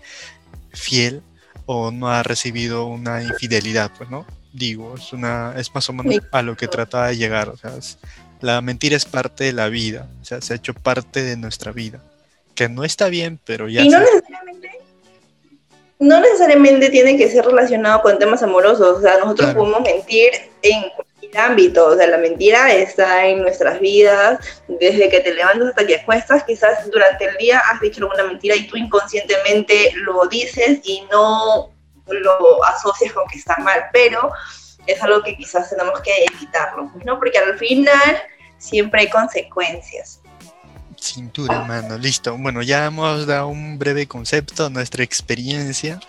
fiel 0.73 1.21
o 1.67 1.91
no 1.91 2.09
ha 2.09 2.23
recibido 2.23 2.87
una 2.87 3.21
infidelidad, 3.21 3.91
pues, 3.95 4.09
¿no? 4.09 4.25
Digo, 4.55 4.95
es, 4.95 5.13
una, 5.13 5.53
es 5.57 5.73
más 5.73 5.89
o 5.89 5.93
menos 5.93 6.23
a 6.31 6.41
lo 6.41 6.55
que 6.55 6.67
trata 6.67 7.07
de 7.07 7.17
llegar. 7.17 7.49
O 7.49 7.57
sea, 7.57 7.71
la 8.41 8.61
mentira 8.61 8.95
es 8.95 9.05
parte 9.05 9.43
de 9.43 9.53
la 9.53 9.69
vida, 9.69 10.07
o 10.21 10.25
sea, 10.25 10.41
se 10.41 10.53
ha 10.53 10.55
hecho 10.55 10.73
parte 10.73 11.23
de 11.23 11.37
nuestra 11.37 11.71
vida. 11.71 11.99
Que 12.53 12.69
no 12.69 12.83
está 12.83 13.09
bien, 13.09 13.39
pero 13.43 13.67
ya. 13.67 13.81
Y 13.81 13.89
no 13.89 13.99
necesariamente, 13.99 14.71
no 15.99 16.21
necesariamente 16.21 16.89
tiene 16.89 17.17
que 17.17 17.29
ser 17.29 17.45
relacionado 17.45 18.01
con 18.01 18.17
temas 18.17 18.43
amorosos. 18.43 18.99
O 18.99 19.01
sea, 19.01 19.17
nosotros 19.17 19.53
podemos 19.53 19.81
mentir 19.81 20.31
en 20.61 20.83
cualquier 20.95 21.37
ámbito. 21.37 21.87
O 21.87 21.97
sea, 21.97 22.07
la 22.07 22.17
mentira 22.17 22.73
está 22.73 23.27
en 23.27 23.41
nuestras 23.41 23.81
vidas, 23.81 24.39
desde 24.69 25.09
que 25.09 25.19
te 25.19 25.33
levantas 25.33 25.69
hasta 25.69 25.85
que 25.85 25.95
acuestas. 25.97 26.45
Quizás 26.45 26.89
durante 26.89 27.25
el 27.25 27.35
día 27.35 27.59
has 27.59 27.81
dicho 27.81 28.01
alguna 28.01 28.23
mentira 28.23 28.55
y 28.55 28.67
tú 28.67 28.77
inconscientemente 28.77 29.91
lo 29.95 30.25
dices 30.27 30.79
y 30.83 31.03
no 31.11 31.74
lo 32.07 32.63
asocias 32.65 33.13
con 33.13 33.27
que 33.27 33.39
está 33.39 33.57
mal, 33.57 33.85
pero 33.91 34.31
es 34.85 35.01
algo 35.01 35.23
que 35.23 35.35
quizás 35.35 35.69
tenemos 35.69 35.99
que 36.01 36.11
evitarlo, 36.31 36.89
pues, 36.91 37.05
¿no? 37.05 37.17
Porque 37.17 37.37
al 37.37 37.57
final 37.57 38.17
siempre 38.57 39.01
hay 39.01 39.09
consecuencias. 39.09 40.21
Cintura, 40.99 41.63
mano, 41.65 41.97
listo. 41.97 42.35
Bueno, 42.37 42.61
ya 42.61 42.85
hemos 42.85 43.27
dado 43.27 43.47
un 43.47 43.77
breve 43.77 44.07
concepto, 44.07 44.69
nuestra 44.69 45.03
experiencia. 45.03 45.99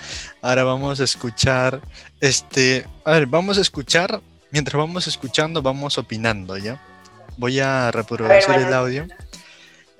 Ahora 0.41 0.65
vamos 0.65 1.01
a 1.01 1.05
escuchar, 1.05 1.81
este, 2.21 2.87
a 3.05 3.13
ver, 3.13 3.27
vamos 3.27 3.59
a 3.59 3.61
escuchar, 3.61 4.21
mientras 4.51 4.79
vamos 4.79 5.07
escuchando, 5.07 5.61
vamos 5.61 5.99
opinando, 5.99 6.57
¿ya? 6.57 6.81
Voy 7.37 7.61
a 7.61 7.91
reproducir 7.91 8.55
el 8.55 8.73
audio. 8.73 9.07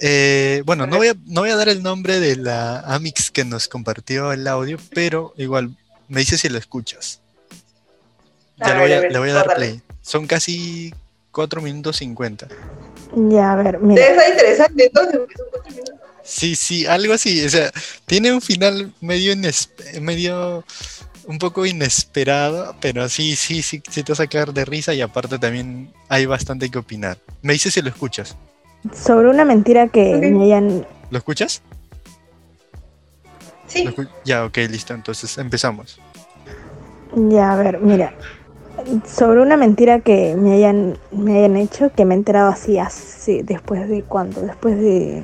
Eh, 0.01 0.63
bueno, 0.65 0.87
no 0.87 0.99
voy, 0.99 1.09
a, 1.09 1.15
no 1.27 1.43
voy 1.43 1.51
a 1.51 1.57
dar 1.57 1.69
el 1.69 1.83
nombre 1.83 2.21
de 2.21 2.37
la 2.37 2.81
Amix 2.81 3.31
que 3.31 3.45
nos 3.45 3.69
compartió 3.69 4.33
el 4.33 4.47
audio, 4.47 4.79
pero 4.95 5.35
igual 5.37 5.77
me 6.09 6.21
dice 6.21 6.39
si 6.39 6.49
lo 6.49 6.59
escuchas. 6.59 7.21
Ya 8.57 8.75
le 8.75 9.19
voy 9.19 9.31
a, 9.31 9.35
dar 9.35 9.55
play. 9.55 9.81
Son 10.01 10.27
casi 10.27 10.95
4 11.33 11.61
minutos 11.61 11.97
50. 11.97 12.49
Ya, 13.15 13.53
a 13.53 13.57
ver, 13.57 13.79
mira. 13.81 14.03
Está 14.03 14.29
interesante 14.29 14.87
entonces, 14.87 15.21
Sí, 16.23 16.57
sí, 16.57 16.87
algo 16.87 17.15
así. 17.15 17.45
O 17.45 17.49
sea, 17.49 17.71
tiene 18.05 18.33
un 18.33 18.41
final 18.41 18.93
medio, 19.01 19.35
medio 20.01 20.65
un 21.27 21.39
poco 21.39 21.67
inesperado, 21.67 22.75
pero 22.81 23.09
sí, 23.09 23.37
sí, 23.37 23.63
sí, 23.63 23.83
sí 23.89 24.03
te 24.03 24.13
va 24.13 24.15
a 24.15 24.17
sacar 24.17 24.53
de 24.53 24.65
risa 24.65 24.95
y 24.95 25.03
aparte 25.03 25.39
también 25.39 25.93
hay 26.09 26.27
bastante 26.27 26.71
que 26.71 26.79
opinar. 26.79 27.19
Me 27.43 27.53
dice 27.53 27.71
si 27.71 27.81
lo 27.83 27.89
escuchas. 27.89 28.37
Sobre 28.93 29.29
una 29.29 29.45
mentira 29.45 29.89
que 29.89 30.17
me 30.17 30.45
hayan... 30.45 30.87
¿Lo 31.11 31.19
escuchas? 31.19 31.63
Sí. 33.77 33.95
Ya, 34.25 34.45
ok, 34.45 34.57
listo. 34.71 34.95
Entonces 34.95 35.37
empezamos. 35.39 36.01
Ya, 37.15 37.53
a 37.53 37.57
ver, 37.57 37.81
mira. 37.81 38.15
Sobre 39.07 39.41
una 39.41 39.57
mentira 39.57 40.01
que 40.01 40.37
me 40.37 40.53
hayan, 40.53 40.99
me 41.11 41.39
hayan 41.39 41.57
hecho, 41.57 41.91
que 41.95 42.05
me 42.05 42.15
he 42.15 42.19
enterado 42.19 42.51
así, 42.51 42.79
así, 42.79 43.43
después 43.43 43.89
de 43.89 44.03
cuánto, 44.03 44.43
después 44.43 44.79
de, 44.79 45.23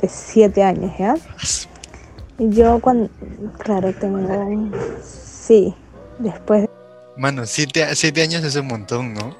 de 0.00 0.08
siete 0.08 0.62
años, 0.62 0.92
¿ya? 0.96 1.16
Yo 2.38 2.78
cuando, 2.80 3.10
claro, 3.58 3.92
tengo, 3.92 4.70
sí, 5.02 5.74
después. 6.18 6.68
Mano, 7.16 7.44
siete, 7.44 7.84
siete 7.96 8.22
años 8.22 8.44
es 8.44 8.54
un 8.56 8.68
montón, 8.68 9.14
¿no? 9.14 9.36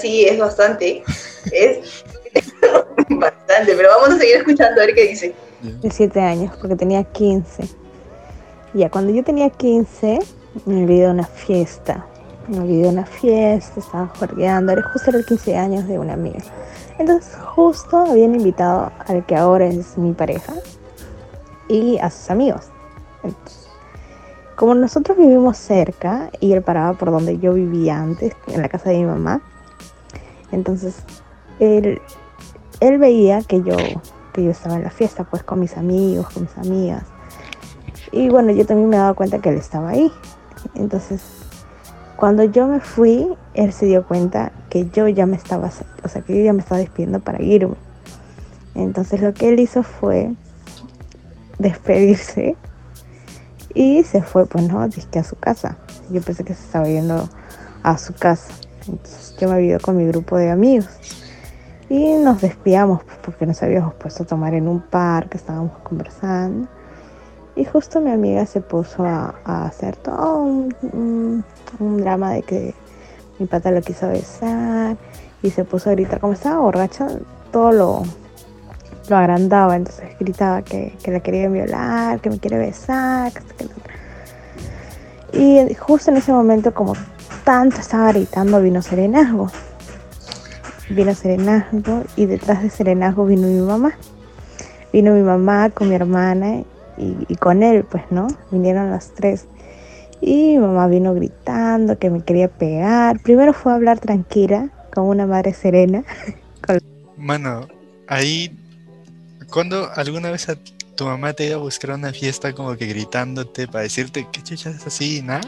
Sí, 0.00 0.26
es 0.26 0.38
bastante. 0.38 1.04
Es 1.52 2.04
bastante, 3.08 3.74
pero 3.76 3.88
vamos 3.90 4.10
a 4.10 4.18
seguir 4.18 4.36
escuchando 4.36 4.80
a 4.80 4.86
ver 4.86 4.94
qué 4.94 5.08
dice 5.08 5.34
de 5.62 5.90
7 5.90 6.20
años, 6.20 6.56
porque 6.60 6.76
tenía 6.76 7.04
15. 7.04 7.68
Ya, 8.74 8.90
cuando 8.90 9.12
yo 9.12 9.24
tenía 9.24 9.50
15, 9.50 10.18
me 10.66 10.82
olvidé 10.82 11.06
de 11.06 11.10
una 11.10 11.24
fiesta. 11.26 12.06
Me 12.48 12.60
olvidé 12.60 12.84
de 12.84 12.88
una 12.88 13.06
fiesta, 13.06 13.80
estaba 13.80 14.06
juergueando, 14.18 14.72
era 14.72 14.82
justo 14.92 15.10
el 15.10 15.24
15 15.24 15.56
años 15.56 15.88
de 15.88 15.98
una 15.98 16.14
amiga. 16.14 16.40
Entonces, 16.98 17.36
justo 17.54 17.98
habían 17.98 18.34
invitado 18.34 18.90
al 19.06 19.24
que 19.26 19.36
ahora 19.36 19.66
es 19.66 19.98
mi 19.98 20.12
pareja 20.12 20.54
y 21.68 21.98
a 21.98 22.10
sus 22.10 22.30
amigos. 22.30 22.70
como 24.56 24.74
nosotros 24.74 25.16
vivimos 25.16 25.56
cerca 25.56 26.30
y 26.40 26.52
él 26.52 26.62
paraba 26.62 26.94
por 26.94 27.12
donde 27.12 27.38
yo 27.38 27.54
vivía 27.54 27.98
antes, 27.98 28.34
en 28.48 28.60
la 28.60 28.68
casa 28.68 28.90
de 28.90 28.98
mi 28.98 29.04
mamá, 29.04 29.40
entonces 30.50 30.96
él, 31.60 32.00
él 32.80 32.98
veía 32.98 33.42
que 33.42 33.62
yo 33.62 33.76
yo 34.36 34.50
estaba 34.50 34.76
en 34.76 34.84
la 34.84 34.90
fiesta, 34.90 35.24
pues 35.24 35.42
con 35.42 35.60
mis 35.60 35.76
amigos, 35.76 36.28
con 36.30 36.44
mis 36.44 36.56
amigas. 36.58 37.04
Y 38.12 38.28
bueno, 38.28 38.52
yo 38.52 38.64
también 38.66 38.88
me 38.88 38.96
daba 38.96 39.14
cuenta 39.14 39.38
que 39.38 39.50
él 39.50 39.56
estaba 39.56 39.90
ahí. 39.90 40.12
Entonces, 40.74 41.22
cuando 42.16 42.44
yo 42.44 42.66
me 42.66 42.80
fui, 42.80 43.28
él 43.54 43.72
se 43.72 43.86
dio 43.86 44.06
cuenta 44.06 44.52
que 44.70 44.88
yo 44.90 45.08
ya 45.08 45.26
me 45.26 45.36
estaba, 45.36 45.70
o 46.02 46.08
sea, 46.08 46.22
que 46.22 46.36
yo 46.36 46.44
ya 46.44 46.52
me 46.52 46.60
estaba 46.60 46.80
despidiendo 46.80 47.20
para 47.20 47.42
irme. 47.42 47.76
Entonces 48.74 49.20
lo 49.20 49.34
que 49.34 49.48
él 49.48 49.60
hizo 49.60 49.82
fue 49.82 50.32
despedirse 51.58 52.56
y 53.74 54.02
se 54.04 54.22
fue, 54.22 54.46
pues 54.46 54.68
no, 54.68 54.86
disque 54.88 55.18
a 55.18 55.24
su 55.24 55.36
casa. 55.36 55.76
Yo 56.10 56.20
pensé 56.20 56.44
que 56.44 56.54
se 56.54 56.64
estaba 56.64 56.86
yendo 56.86 57.28
a 57.82 57.98
su 57.98 58.14
casa. 58.14 58.52
Entonces 58.88 59.36
yo 59.38 59.48
me 59.48 59.54
había 59.54 59.70
ido 59.70 59.80
con 59.80 59.96
mi 59.96 60.06
grupo 60.06 60.36
de 60.36 60.50
amigos. 60.50 60.88
Y 61.90 62.12
nos 62.14 62.42
despidamos 62.42 63.02
porque 63.24 63.46
nos 63.46 63.62
habíamos 63.62 63.94
puesto 63.94 64.22
a 64.22 64.26
tomar 64.26 64.54
en 64.54 64.68
un 64.68 64.80
parque, 64.80 65.38
estábamos 65.38 65.78
conversando. 65.78 66.68
Y 67.56 67.64
justo 67.64 68.00
mi 68.00 68.10
amiga 68.10 68.44
se 68.46 68.60
puso 68.60 69.04
a, 69.04 69.34
hacer 69.44 69.96
todo 69.96 70.42
un, 70.42 71.44
drama 71.80 72.32
de 72.32 72.42
que 72.42 72.74
mi 73.38 73.46
pata 73.46 73.70
lo 73.70 73.80
quiso 73.80 74.08
besar 74.08 74.96
y 75.42 75.50
se 75.50 75.64
puso 75.64 75.88
a 75.88 75.94
gritar. 75.94 76.20
Como 76.20 76.34
estaba 76.34 76.60
borracha, 76.60 77.08
todo 77.50 77.72
lo, 77.72 78.02
lo 79.08 79.16
agrandaba. 79.16 79.74
Entonces 79.74 80.10
gritaba 80.20 80.62
que, 80.62 80.94
que 81.02 81.10
la 81.10 81.20
quería 81.20 81.48
violar, 81.48 82.20
que 82.20 82.30
me 82.30 82.38
quiere 82.38 82.58
besar. 82.58 83.32
y 85.32 85.74
justo 85.74 86.10
en 86.10 86.18
ese 86.18 86.32
momento, 86.32 86.74
como 86.74 86.92
tanto 87.44 87.80
estaba 87.80 88.12
gritando, 88.12 88.60
vino 88.60 88.82
Serenazgo. 88.82 89.50
Vino 90.90 91.14
Serenazgo 91.14 92.04
y 92.16 92.26
detrás 92.26 92.62
de 92.62 92.70
Serenazgo 92.70 93.26
vino 93.26 93.46
mi 93.46 93.60
mamá. 93.60 93.96
Vino 94.92 95.12
mi 95.12 95.22
mamá 95.22 95.70
con 95.70 95.88
mi 95.88 95.94
hermana 95.94 96.62
y, 96.96 97.36
con 97.36 97.62
él, 97.62 97.84
pues, 97.84 98.04
¿no? 98.10 98.26
Vinieron 98.50 98.90
las 98.90 99.14
tres. 99.14 99.46
Y 100.20 100.54
mi 100.54 100.58
mamá 100.58 100.88
vino 100.88 101.14
gritando 101.14 101.98
que 101.98 102.10
me 102.10 102.22
quería 102.22 102.48
pegar. 102.48 103.20
Primero 103.20 103.52
fue 103.52 103.72
a 103.72 103.76
hablar 103.76 104.00
tranquila, 104.00 104.70
con 104.92 105.04
una 105.04 105.26
madre 105.26 105.52
serena. 105.52 106.04
Mano, 107.16 107.68
ahí, 108.06 108.56
cuando 109.50 109.90
alguna 109.94 110.30
vez 110.30 110.46
tu 110.96 111.04
mamá 111.04 111.32
te 111.32 111.46
iba 111.46 111.56
a 111.56 111.58
buscar 111.58 111.92
una 111.92 112.12
fiesta 112.12 112.52
como 112.52 112.76
que 112.76 112.86
gritándote 112.86 113.68
para 113.68 113.82
decirte 113.82 114.26
que 114.32 114.42
chucha 114.42 114.70
es 114.70 114.86
así, 114.86 115.22
¿nada? 115.22 115.42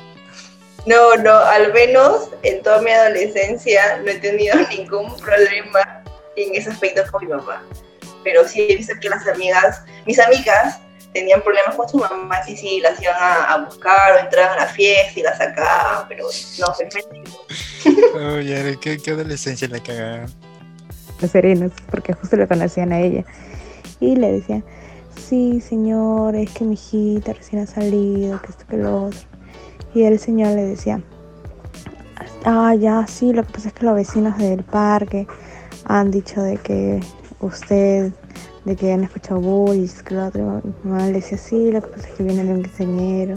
No, 0.86 1.32
al 1.32 1.72
menos 1.72 2.30
en 2.42 2.62
toda 2.62 2.80
mi 2.82 2.90
adolescencia 2.90 3.98
no 3.98 4.10
he 4.10 4.18
tenido 4.18 4.56
ningún 4.70 5.14
problema 5.16 6.02
en 6.36 6.54
ese 6.54 6.70
aspecto 6.70 7.02
con 7.10 7.24
mi 7.24 7.30
mamá. 7.30 7.62
Pero 8.24 8.46
sí 8.46 8.66
he 8.68 8.76
visto 8.76 8.94
que 9.00 9.08
las 9.08 9.26
amigas, 9.26 9.82
mis 10.06 10.18
amigas, 10.18 10.78
tenían 11.12 11.42
problemas 11.42 11.74
con 11.74 11.88
su 11.88 11.98
mamá 11.98 12.38
y 12.46 12.56
sí, 12.56 12.80
las 12.80 13.00
iban 13.02 13.16
a, 13.18 13.64
buscar 13.64 14.12
o 14.14 14.18
entraban 14.18 14.58
a 14.58 14.64
la 14.64 14.66
fiesta 14.66 15.18
y 15.18 15.22
la 15.22 15.36
sacaban, 15.36 16.06
pero 16.08 16.26
no, 16.58 16.66
perfecto. 16.78 17.46
Oye, 18.36 18.78
¿qué, 18.80 18.98
¿qué, 18.98 19.10
adolescencia 19.10 19.68
la 19.68 19.80
cagaba? 19.80 20.26
Los 21.20 21.30
serenos, 21.30 21.72
porque 21.90 22.12
justo 22.12 22.36
lo 22.36 22.46
conocían 22.46 22.92
a 22.92 23.00
ella. 23.00 23.24
Y 23.98 24.16
le 24.16 24.32
decían, 24.32 24.64
sí, 25.16 25.60
señor, 25.60 26.36
es 26.36 26.50
que 26.50 26.64
mi 26.64 26.74
hijita 26.74 27.32
recién 27.32 27.62
ha 27.62 27.66
salido, 27.66 28.40
que 28.40 28.48
esto, 28.48 28.64
que 28.68 28.76
lo 28.76 29.06
otro. 29.06 29.20
Y 29.94 30.02
el 30.02 30.18
señor 30.18 30.54
le 30.54 30.64
decía, 30.64 31.02
ah, 32.44 32.74
ya, 32.74 33.06
sí, 33.06 33.32
lo 33.32 33.44
que 33.44 33.52
pasa 33.52 33.68
es 33.68 33.74
que 33.74 33.84
los 33.84 33.94
vecinos 33.94 34.38
del 34.38 34.62
parque 34.62 35.26
han 35.84 36.10
dicho 36.10 36.42
de 36.42 36.56
que 36.58 37.00
usted 37.40 38.12
de 38.64 38.76
que 38.76 38.92
han 38.92 39.04
escuchado 39.04 39.40
bullies, 39.40 40.02
que 40.02 40.14
la 40.14 40.26
otra 40.28 40.42
mamá 40.84 41.06
le 41.06 41.14
decía 41.14 41.38
sí, 41.38 41.70
lo 41.70 41.80
que 41.80 41.88
pasa 41.88 42.08
es 42.08 42.14
que 42.14 42.22
viene 42.22 42.42
el 42.42 42.58
ingeniero 42.58 43.34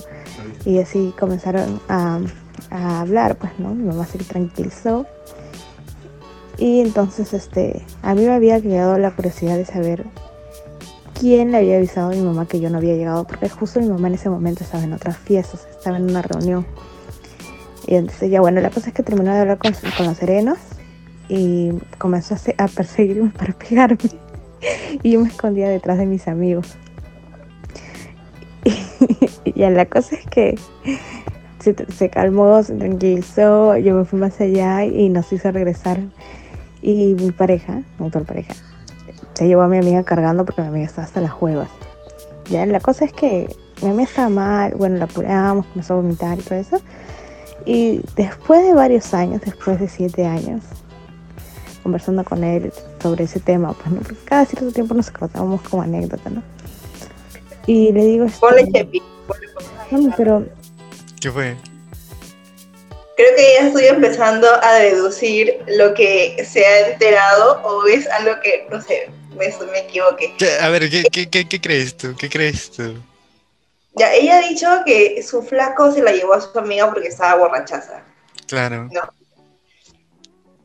y 0.66 0.80
así 0.80 1.14
comenzaron 1.18 1.80
a, 1.88 2.20
a, 2.70 3.02
hablar, 3.02 3.38
pues, 3.38 3.58
¿no? 3.58 3.74
Mi 3.74 3.84
mamá 3.84 4.06
se 4.06 4.18
tranquilizó. 4.20 5.06
Y 6.58 6.82
entonces 6.82 7.34
este, 7.34 7.86
a 8.02 8.14
mí 8.14 8.26
me 8.26 8.34
había 8.34 8.62
quedado 8.62 8.98
la 8.98 9.12
curiosidad 9.12 9.58
de 9.58 9.66
saber 9.66 10.06
quién 11.24 11.54
le 11.54 11.60
había 11.60 11.78
avisado 11.78 12.12
a 12.12 12.14
mi 12.14 12.20
mamá 12.20 12.46
que 12.46 12.60
yo 12.60 12.70
no 12.70 12.80
había 12.80 12.96
llegado, 12.96 13.26
porque 13.26 13.48
justo 13.48 13.80
mi 13.80 13.88
mamá 13.88 14.10
en 14.10 14.16
ese 14.16 14.30
momento 14.30 14.62
estaba 14.66 14.84
en 14.84 14.92
otras 14.92 15.16
fiestas, 15.16 15.66
estaba 15.72 15.96
en 15.96 16.10
una 16.10 16.22
reunión. 16.22 16.66
Y 17.88 17.96
entonces 17.96 18.30
ya 18.30 18.42
bueno, 18.42 18.60
la 18.60 18.70
cosa 18.70 18.90
es 18.90 18.94
que 18.94 19.04
terminó 19.04 19.32
de 19.34 19.40
hablar 19.40 19.58
con, 19.58 19.72
los 19.72 20.18
serenos 20.18 20.58
y 21.30 21.72
comenzó 21.98 22.36
a, 22.36 22.64
a 22.66 22.68
perseguirme 22.68 23.30
para 23.38 23.54
pegarme 23.54 23.98
y 25.02 25.12
yo 25.12 25.22
me 25.22 25.30
escondía 25.30 25.70
detrás 25.70 25.98
de 25.98 26.08
mis 26.08 26.28
amigos. 26.28 26.76
Y, 29.46 29.60
ya 29.60 29.70
la 29.70 29.86
cosa 29.86 30.18
es 30.18 30.26
que 30.26 30.58
se, 31.60 32.10
calmó, 32.10 32.62
se 32.64 32.76
tranquilizó, 32.76 33.78
yo 33.78 33.96
me 33.96 34.04
fui 34.04 34.20
más 34.20 34.42
allá 34.42 34.84
y 34.84 35.08
nos 35.08 35.32
hizo 35.32 35.52
regresar. 35.54 36.02
Y 36.82 37.16
mi 37.16 37.32
pareja, 37.32 37.82
mi 37.98 38.10
pareja, 38.10 38.56
se 39.34 39.48
llevó 39.48 39.64
a 39.64 39.68
mi 39.68 39.78
amiga 39.78 40.04
cargando 40.04 40.46
porque 40.46 40.62
mi 40.62 40.68
amiga 40.68 40.86
estaba 40.86 41.06
hasta 41.06 41.22
las 41.22 41.34
huevas. 41.42 41.70
Ya 42.50 42.66
la 42.66 42.80
cosa 42.80 43.06
es 43.06 43.14
que 43.14 43.56
mi 43.82 43.90
amiga 43.90 44.04
estaba 44.04 44.30
mal, 44.30 44.74
bueno, 44.76 44.98
la 44.98 45.06
apuramos, 45.06 45.66
comenzó 45.68 45.94
a 45.94 45.98
vomitar 45.98 46.40
y 46.40 46.42
todo 46.42 46.60
eso. 46.60 46.82
Y 47.66 48.02
después 48.16 48.64
de 48.64 48.74
varios 48.74 49.14
años, 49.14 49.42
después 49.42 49.80
de 49.80 49.88
siete 49.88 50.26
años, 50.26 50.62
conversando 51.82 52.24
con 52.24 52.44
él 52.44 52.72
sobre 53.02 53.26
ese 53.26 53.40
tema, 53.40 53.74
pues, 53.74 53.88
¿no? 53.88 54.02
Porque 54.02 54.16
cada 54.26 54.46
cierto 54.46 54.72
tiempo 54.72 54.94
nos 54.94 55.12
contábamos 55.12 55.62
como 55.62 55.84
anécdota, 55.84 56.30
¿no? 56.30 56.44
Y 57.66 57.92
le 57.92 58.04
digo... 58.06 58.28
Ponle 58.40 58.70
Chepi. 58.72 59.02
No, 59.92 60.14
pero... 60.18 60.46
¿Qué 61.22 61.32
fue? 61.32 61.56
Creo 63.16 63.36
que 63.36 63.54
ya 63.60 63.68
estoy 63.68 63.86
empezando 63.86 64.48
a 64.62 64.74
deducir 64.74 65.64
lo 65.68 65.94
que 65.94 66.44
se 66.46 66.66
ha 66.66 66.92
enterado 66.92 67.62
o 67.64 67.86
es 67.86 68.08
algo 68.10 68.34
que, 68.42 68.68
no 68.70 68.82
sé, 68.82 69.10
me, 69.36 69.48
me 69.72 69.80
equivoqué. 69.80 70.36
A 70.62 70.70
ver, 70.70 70.90
¿qué, 70.90 71.04
qué, 71.30 71.48
qué, 71.48 71.62
crees 71.62 71.96
tú? 71.96 72.16
¿Qué 72.18 72.30
crees 72.30 72.72
tú? 72.72 72.96
Ya, 73.96 74.14
ella 74.14 74.38
ha 74.38 74.48
dicho 74.48 74.68
que 74.86 75.22
su 75.22 75.44
flaco 75.44 75.92
se 75.92 76.02
la 76.02 76.12
llevó 76.12 76.34
a 76.34 76.42
su 76.42 76.58
amiga 76.58 76.92
porque 76.92 77.10
estaba 77.10 77.36
borrachaza. 77.36 78.04
Claro. 78.48 78.90
No, 78.92 79.02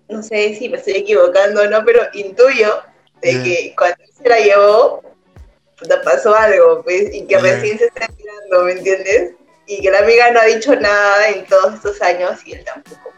no 0.09 0.23
sé 0.23 0.55
si 0.55 0.69
me 0.69 0.79
estoy 0.79 0.95
equivocando 0.95 1.63
o 1.63 1.67
no, 1.67 1.85
pero 1.85 2.03
intuyo 2.15 2.83
de 3.21 3.43
que 3.43 3.75
cuando 3.77 4.03
se 4.17 4.29
la 4.29 4.39
llevó, 4.39 5.03
pasó 6.05 6.35
algo, 6.35 6.83
pues, 6.83 7.15
y 7.15 7.27
que 7.27 7.39
recién 7.39 7.79
se 7.79 7.87
está 7.87 8.07
enterando, 8.07 8.65
¿me 8.65 8.73
entiendes? 8.73 9.33
Y 9.67 9.83
que 9.83 9.91
la 9.91 9.99
amiga 9.99 10.31
no 10.31 10.41
ha 10.41 10.45
dicho 10.45 10.75
nada 10.77 11.29
en 11.29 11.45
todos 11.47 11.75
estos 11.75 12.01
años 12.01 12.41
y 12.47 12.55
él 12.55 12.65
tampoco, 12.65 13.13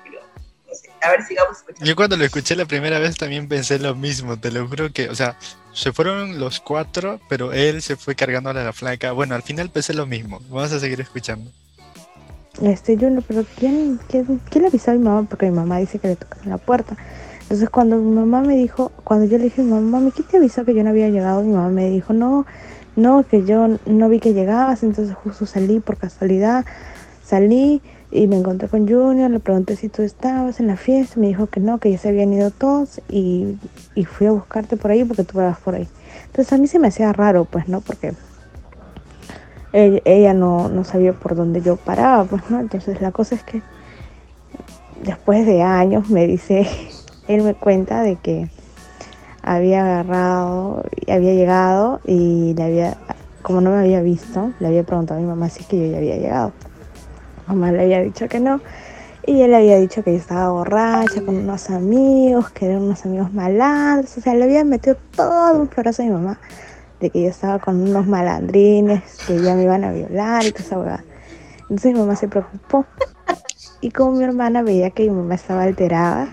a 1.02 1.10
ver, 1.10 1.22
sigamos 1.24 1.58
escuchando. 1.58 1.84
Yo 1.84 1.96
cuando 1.96 2.16
lo 2.16 2.24
escuché 2.24 2.56
la 2.56 2.66
primera 2.66 2.98
vez 2.98 3.16
también 3.16 3.48
pensé 3.48 3.78
lo 3.78 3.94
mismo, 3.94 4.38
te 4.38 4.50
lo 4.50 4.66
juro 4.68 4.92
que, 4.92 5.08
o 5.08 5.14
sea, 5.14 5.36
se 5.72 5.92
fueron 5.92 6.38
los 6.38 6.60
cuatro, 6.60 7.20
pero 7.28 7.52
él 7.52 7.82
se 7.82 7.96
fue 7.96 8.14
cargando 8.14 8.50
a 8.50 8.54
la 8.54 8.72
flaca. 8.72 9.12
Bueno, 9.12 9.34
al 9.34 9.42
final 9.42 9.70
pensé 9.70 9.94
lo 9.94 10.06
mismo, 10.06 10.40
vamos 10.48 10.72
a 10.72 10.80
seguir 10.80 11.00
escuchando. 11.00 11.50
Este, 12.62 12.96
yo 12.96 13.08
no, 13.08 13.22
pero 13.22 13.44
¿quién, 13.58 13.98
quién, 14.08 14.40
le 14.54 14.66
avisó 14.66 14.90
a 14.90 14.94
mi 14.94 15.00
mamá? 15.00 15.26
Porque 15.28 15.46
mi 15.46 15.56
mamá 15.56 15.78
dice 15.78 15.98
que 15.98 16.08
le 16.08 16.16
tocaron 16.16 16.50
la 16.50 16.58
puerta. 16.58 16.96
Entonces 17.42 17.70
cuando 17.70 17.96
mi 17.96 18.14
mamá 18.14 18.42
me 18.42 18.56
dijo, 18.56 18.92
cuando 19.02 19.26
yo 19.26 19.38
le 19.38 19.44
dije, 19.44 19.62
mamá, 19.62 20.10
¿quién 20.14 20.28
te 20.28 20.36
avisó 20.36 20.64
que 20.64 20.74
yo 20.74 20.82
no 20.82 20.90
había 20.90 21.08
llegado? 21.08 21.42
Mi 21.42 21.52
mamá 21.52 21.68
me 21.68 21.88
dijo, 21.88 22.12
no, 22.12 22.46
no, 22.96 23.24
que 23.26 23.44
yo 23.44 23.78
no 23.86 24.08
vi 24.08 24.20
que 24.20 24.34
llegabas, 24.34 24.82
entonces 24.82 25.14
justo 25.14 25.46
salí 25.46 25.80
por 25.80 25.96
casualidad, 25.96 26.64
salí 27.24 27.82
y 28.12 28.27
me 28.27 28.37
encontré 28.37 28.68
con 28.68 28.88
Junior, 28.88 29.31
le 29.31 29.38
pregunté 29.38 29.77
si 29.77 29.88
tú 29.88 30.03
estabas 30.03 30.59
en 30.59 30.66
la 30.66 30.77
fiesta, 30.77 31.20
me 31.20 31.29
dijo 31.29 31.46
que 31.46 31.61
no, 31.61 31.79
que 31.79 31.90
ya 31.90 31.99
se 31.99 32.09
habían 32.09 32.33
ido 32.33 32.51
todos 32.51 33.01
y, 33.09 33.57
y 33.94 34.05
fui 34.05 34.27
a 34.27 34.33
buscarte 34.33 34.77
por 34.77 34.90
ahí 34.90 35.05
porque 35.05 35.25
tú 35.25 35.38
vas 35.38 35.59
por 35.59 35.77
ahí. 35.77 35.88
Entonces 36.27 36.53
a 36.53 36.59
mí 36.59 36.66
se 36.66 36.79
me 36.79 36.88
hacía 36.88 37.12
raro, 37.12 37.44
pues, 37.44 37.68
¿no? 37.68 37.81
Porque 37.81 38.14
ella, 39.73 40.35
no, 40.35 40.68
no, 40.68 40.83
sabía 40.83 41.12
por 41.12 41.37
dónde 41.37 41.62
yo 41.62 41.77
paraba, 41.77 42.25
pues, 42.25 42.42
¿no? 42.51 42.59
Entonces 42.59 43.01
la 43.01 43.12
cosa 43.12 43.37
es 43.37 43.44
que 43.44 43.62
después 45.05 45.46
de 45.46 45.62
años 45.62 46.11
me 46.11 46.27
dice, 46.27 46.66
él 47.29 47.42
me 47.42 47.55
cuenta 47.55 48.03
de 48.03 48.16
que 48.16 48.51
había 49.42 49.85
agarrado, 49.85 50.83
había 51.09 51.35
llegado 51.35 52.01
y 52.05 52.55
le 52.55 52.62
había, 52.62 52.96
como 53.42 53.61
no 53.61 53.70
me 53.70 53.79
había 53.79 54.03
visto, 54.03 54.53
le 54.59 54.66
había 54.66 54.83
preguntado 54.83 55.18
a 55.18 55.23
mi 55.23 55.29
mamá 55.29 55.49
si 55.49 55.61
es 55.61 55.66
que 55.66 55.79
yo 55.79 55.87
ya 55.87 55.99
había 55.99 56.16
llegado. 56.16 56.53
Mamá 57.50 57.72
le 57.72 57.82
había 57.82 58.00
dicho 58.00 58.28
que 58.28 58.40
no. 58.40 58.60
Y 59.26 59.42
él 59.42 59.54
había 59.54 59.78
dicho 59.78 60.02
que 60.02 60.12
yo 60.12 60.18
estaba 60.18 60.50
borracha 60.50 61.22
con 61.24 61.36
unos 61.36 61.70
amigos, 61.70 62.50
que 62.50 62.66
eran 62.66 62.82
unos 62.82 63.04
amigos 63.04 63.32
malandros. 63.32 64.16
O 64.16 64.20
sea, 64.20 64.34
le 64.34 64.44
había 64.44 64.64
metido 64.64 64.96
todo 65.14 65.60
un 65.60 65.68
florazo 65.68 66.02
a 66.02 66.06
mi 66.06 66.12
mamá 66.12 66.40
de 67.00 67.10
que 67.10 67.22
yo 67.22 67.28
estaba 67.28 67.58
con 67.58 67.80
unos 67.80 68.06
malandrines, 68.06 69.02
que 69.26 69.40
ya 69.40 69.54
me 69.54 69.64
iban 69.64 69.84
a 69.84 69.92
violar 69.92 70.44
y 70.44 70.52
toda 70.52 70.64
esa 70.64 70.78
hueá. 70.78 71.04
Entonces 71.62 71.92
mi 71.92 71.98
mamá 72.00 72.16
se 72.16 72.28
preocupó. 72.28 72.86
Y 73.80 73.90
como 73.90 74.12
mi 74.12 74.24
hermana 74.24 74.62
veía 74.62 74.90
que 74.90 75.04
mi 75.04 75.10
mamá 75.10 75.34
estaba 75.34 75.62
alterada, 75.62 76.28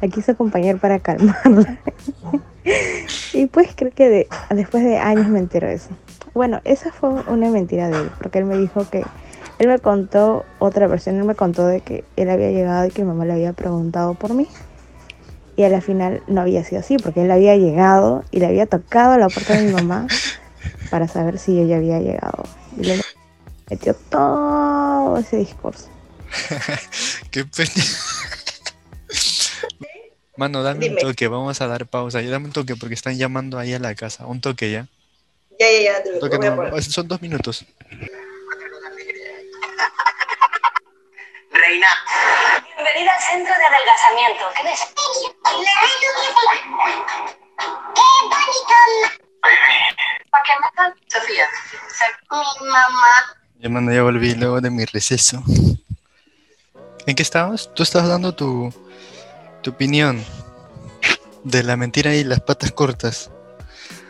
la 0.00 0.08
quiso 0.08 0.32
acompañar 0.32 0.78
para 0.78 1.00
calmarla. 1.00 1.78
y 3.32 3.46
pues 3.46 3.70
creo 3.74 3.90
que 3.92 4.28
después 4.50 4.84
de 4.84 4.98
años 4.98 5.28
me 5.28 5.40
enteró 5.40 5.68
eso. 5.68 5.90
Bueno, 6.34 6.60
esa 6.64 6.92
fue 6.92 7.10
una 7.26 7.50
mentira 7.50 7.88
de 7.88 8.02
él, 8.02 8.10
porque 8.18 8.38
él 8.38 8.44
me 8.44 8.56
dijo 8.56 8.88
que, 8.88 9.04
él 9.62 9.68
me 9.68 9.78
contó 9.78 10.44
otra 10.58 10.88
versión, 10.88 11.16
él 11.16 11.24
me 11.24 11.36
contó 11.36 11.66
de 11.66 11.80
que 11.80 12.04
él 12.16 12.28
había 12.30 12.50
llegado 12.50 12.84
y 12.86 12.90
que 12.90 13.02
mi 13.02 13.08
mamá 13.08 13.24
le 13.24 13.34
había 13.34 13.52
preguntado 13.52 14.14
por 14.14 14.34
mí 14.34 14.48
y 15.56 15.62
a 15.62 15.68
la 15.68 15.80
final 15.80 16.22
no 16.26 16.40
había 16.40 16.64
sido 16.64 16.80
así, 16.80 16.96
porque 16.96 17.22
él 17.22 17.30
había 17.30 17.56
llegado 17.56 18.24
y 18.32 18.40
le 18.40 18.46
había 18.46 18.66
tocado 18.66 19.12
a 19.12 19.18
la 19.18 19.28
puerta 19.28 19.54
de 19.54 19.62
mi 19.62 19.72
mamá 19.72 20.08
para 20.90 21.06
saber 21.06 21.38
si 21.38 21.54
yo 21.54 21.64
ya 21.64 21.76
había 21.76 22.00
llegado. 22.00 22.42
Y 22.76 22.84
le 22.84 23.00
metió 23.70 23.94
todo 23.94 25.18
ese 25.18 25.36
discurso. 25.36 25.88
Qué 27.30 27.44
pena. 27.44 27.70
Mano, 30.36 30.62
dame 30.64 30.80
Dime. 30.80 30.94
un 30.96 31.08
toque, 31.08 31.28
vamos 31.28 31.60
a 31.60 31.66
dar 31.68 31.86
pausa. 31.86 32.20
Ya 32.22 32.30
dame 32.30 32.46
un 32.46 32.52
toque 32.52 32.74
porque 32.74 32.94
están 32.94 33.16
llamando 33.16 33.58
ahí 33.58 33.74
a 33.74 33.78
la 33.78 33.94
casa. 33.94 34.26
Un 34.26 34.40
toque 34.40 34.72
ya. 34.72 34.88
Ya, 35.60 35.70
ya, 35.70 36.02
ya, 36.04 36.18
Toque 36.18 36.38
no, 36.38 36.82
son 36.82 37.06
dos 37.06 37.20
minutos. 37.22 37.64
Reina, 41.52 41.86
Bienvenida 42.64 43.12
al 43.14 43.22
centro 43.22 43.54
de 43.54 43.64
adelgazamiento. 43.66 44.44
¿Qué 44.56 44.62
ves? 44.64 44.80
¿Para 50.30 50.44
qué 50.44 50.52
metal? 50.62 50.94
Sofía. 51.08 51.46
mi 52.60 52.68
mamá. 52.68 53.36
Ya, 53.58 53.68
mano, 53.68 53.92
ya 53.92 54.02
volví 54.02 54.34
luego 54.34 54.62
de 54.62 54.70
mi 54.70 54.86
receso. 54.86 55.42
¿En 57.06 57.14
qué 57.14 57.22
estabas? 57.22 57.70
Tú 57.74 57.82
estabas 57.82 58.08
dando 58.08 58.34
tu, 58.34 58.72
tu 59.62 59.72
opinión 59.72 60.24
de 61.44 61.62
la 61.62 61.76
mentira 61.76 62.14
y 62.14 62.24
las 62.24 62.40
patas 62.40 62.72
cortas. 62.72 63.30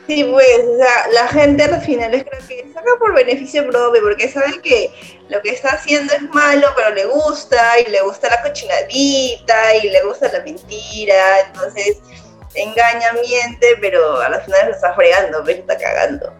Sí, 0.06 0.24
pues, 0.24 0.58
o 0.68 0.76
sea, 0.76 1.08
la 1.12 1.28
gente 1.28 1.62
al 1.62 1.80
final 1.80 2.10
creo 2.10 2.48
que 2.48 2.70
saca 2.74 2.90
por 2.98 3.14
beneficio 3.14 3.66
propio, 3.68 4.02
porque 4.02 4.28
sabe 4.28 4.60
que 4.60 4.90
lo 5.28 5.40
que 5.42 5.50
está 5.50 5.70
haciendo 5.70 6.12
es 6.12 6.22
malo, 6.22 6.68
pero 6.74 6.90
le 6.90 7.06
gusta, 7.06 7.78
y 7.80 7.88
le 7.88 8.02
gusta 8.02 8.28
la 8.28 8.42
cochinadita, 8.42 9.76
y 9.76 9.90
le 9.90 10.02
gusta 10.02 10.30
la 10.32 10.40
mentira, 10.40 11.40
entonces 11.46 11.98
engaña, 12.54 13.12
miente, 13.12 13.76
pero 13.80 14.20
a 14.20 14.28
la 14.28 14.40
final 14.40 14.68
lo 14.68 14.74
está 14.74 14.92
fregando, 14.94 15.42
pero 15.44 15.60
está 15.60 15.78
cagando. 15.78 16.32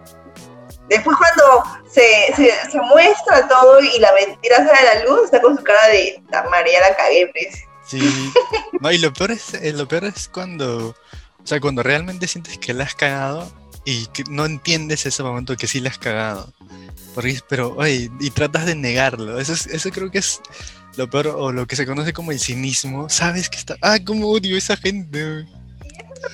Después 0.89 1.17
cuando 1.17 1.65
se, 1.89 2.35
se, 2.35 2.71
se 2.71 2.81
muestra 2.81 3.49
todo 3.49 3.81
y 3.81 3.99
la 3.99 4.13
mentira 4.13 4.57
sale 4.57 4.89
a 4.89 4.95
la 4.97 5.05
luz, 5.05 5.25
está 5.25 5.41
con 5.41 5.57
su 5.57 5.63
cara 5.63 5.89
de, 5.89 6.23
la 6.31 6.43
María 6.45 6.81
la 6.81 6.97
cagué, 6.97 7.31
pues. 7.33 7.65
Sí. 7.87 8.33
No, 8.81 8.91
y 8.91 8.99
lo 8.99 9.13
peor 9.13 9.31
es, 9.31 9.55
eh, 9.55 9.73
lo 9.73 9.87
peor 9.87 10.05
es 10.05 10.29
cuando, 10.29 10.95
o 11.43 11.47
sea, 11.47 11.61
cuando 11.61 11.83
realmente 11.83 12.27
sientes 12.29 12.59
que 12.59 12.73
la 12.75 12.85
has 12.85 12.95
cagado 12.95 13.51
y 13.85 14.07
que 14.07 14.25
no 14.31 14.47
entiendes 14.47 15.07
ese 15.07 15.23
momento 15.23 15.57
que 15.57 15.67
sí 15.67 15.81
la 15.81 15.91
has 15.91 15.99
cagado. 15.99 16.53
Porque, 17.15 17.39
pero, 17.49 17.75
oye, 17.77 18.11
y 18.21 18.31
tratas 18.31 18.65
de 18.67 18.75
negarlo. 18.75 19.39
Eso, 19.39 19.53
es- 19.53 19.67
eso 19.67 19.91
creo 19.91 20.11
que 20.11 20.19
es 20.19 20.41
lo 20.97 21.09
peor 21.11 21.29
o 21.29 21.53
lo 21.53 21.67
que 21.67 21.77
se 21.77 21.87
conoce 21.87 22.13
como 22.13 22.33
el 22.33 22.41
cinismo. 22.41 23.09
Sabes 23.09 23.49
que 23.51 23.59
está, 23.59 23.77
ah, 23.83 23.99
cómo 24.05 24.29
odio 24.29 24.55
a 24.55 24.59
esa 24.59 24.77
gente. 24.77 25.47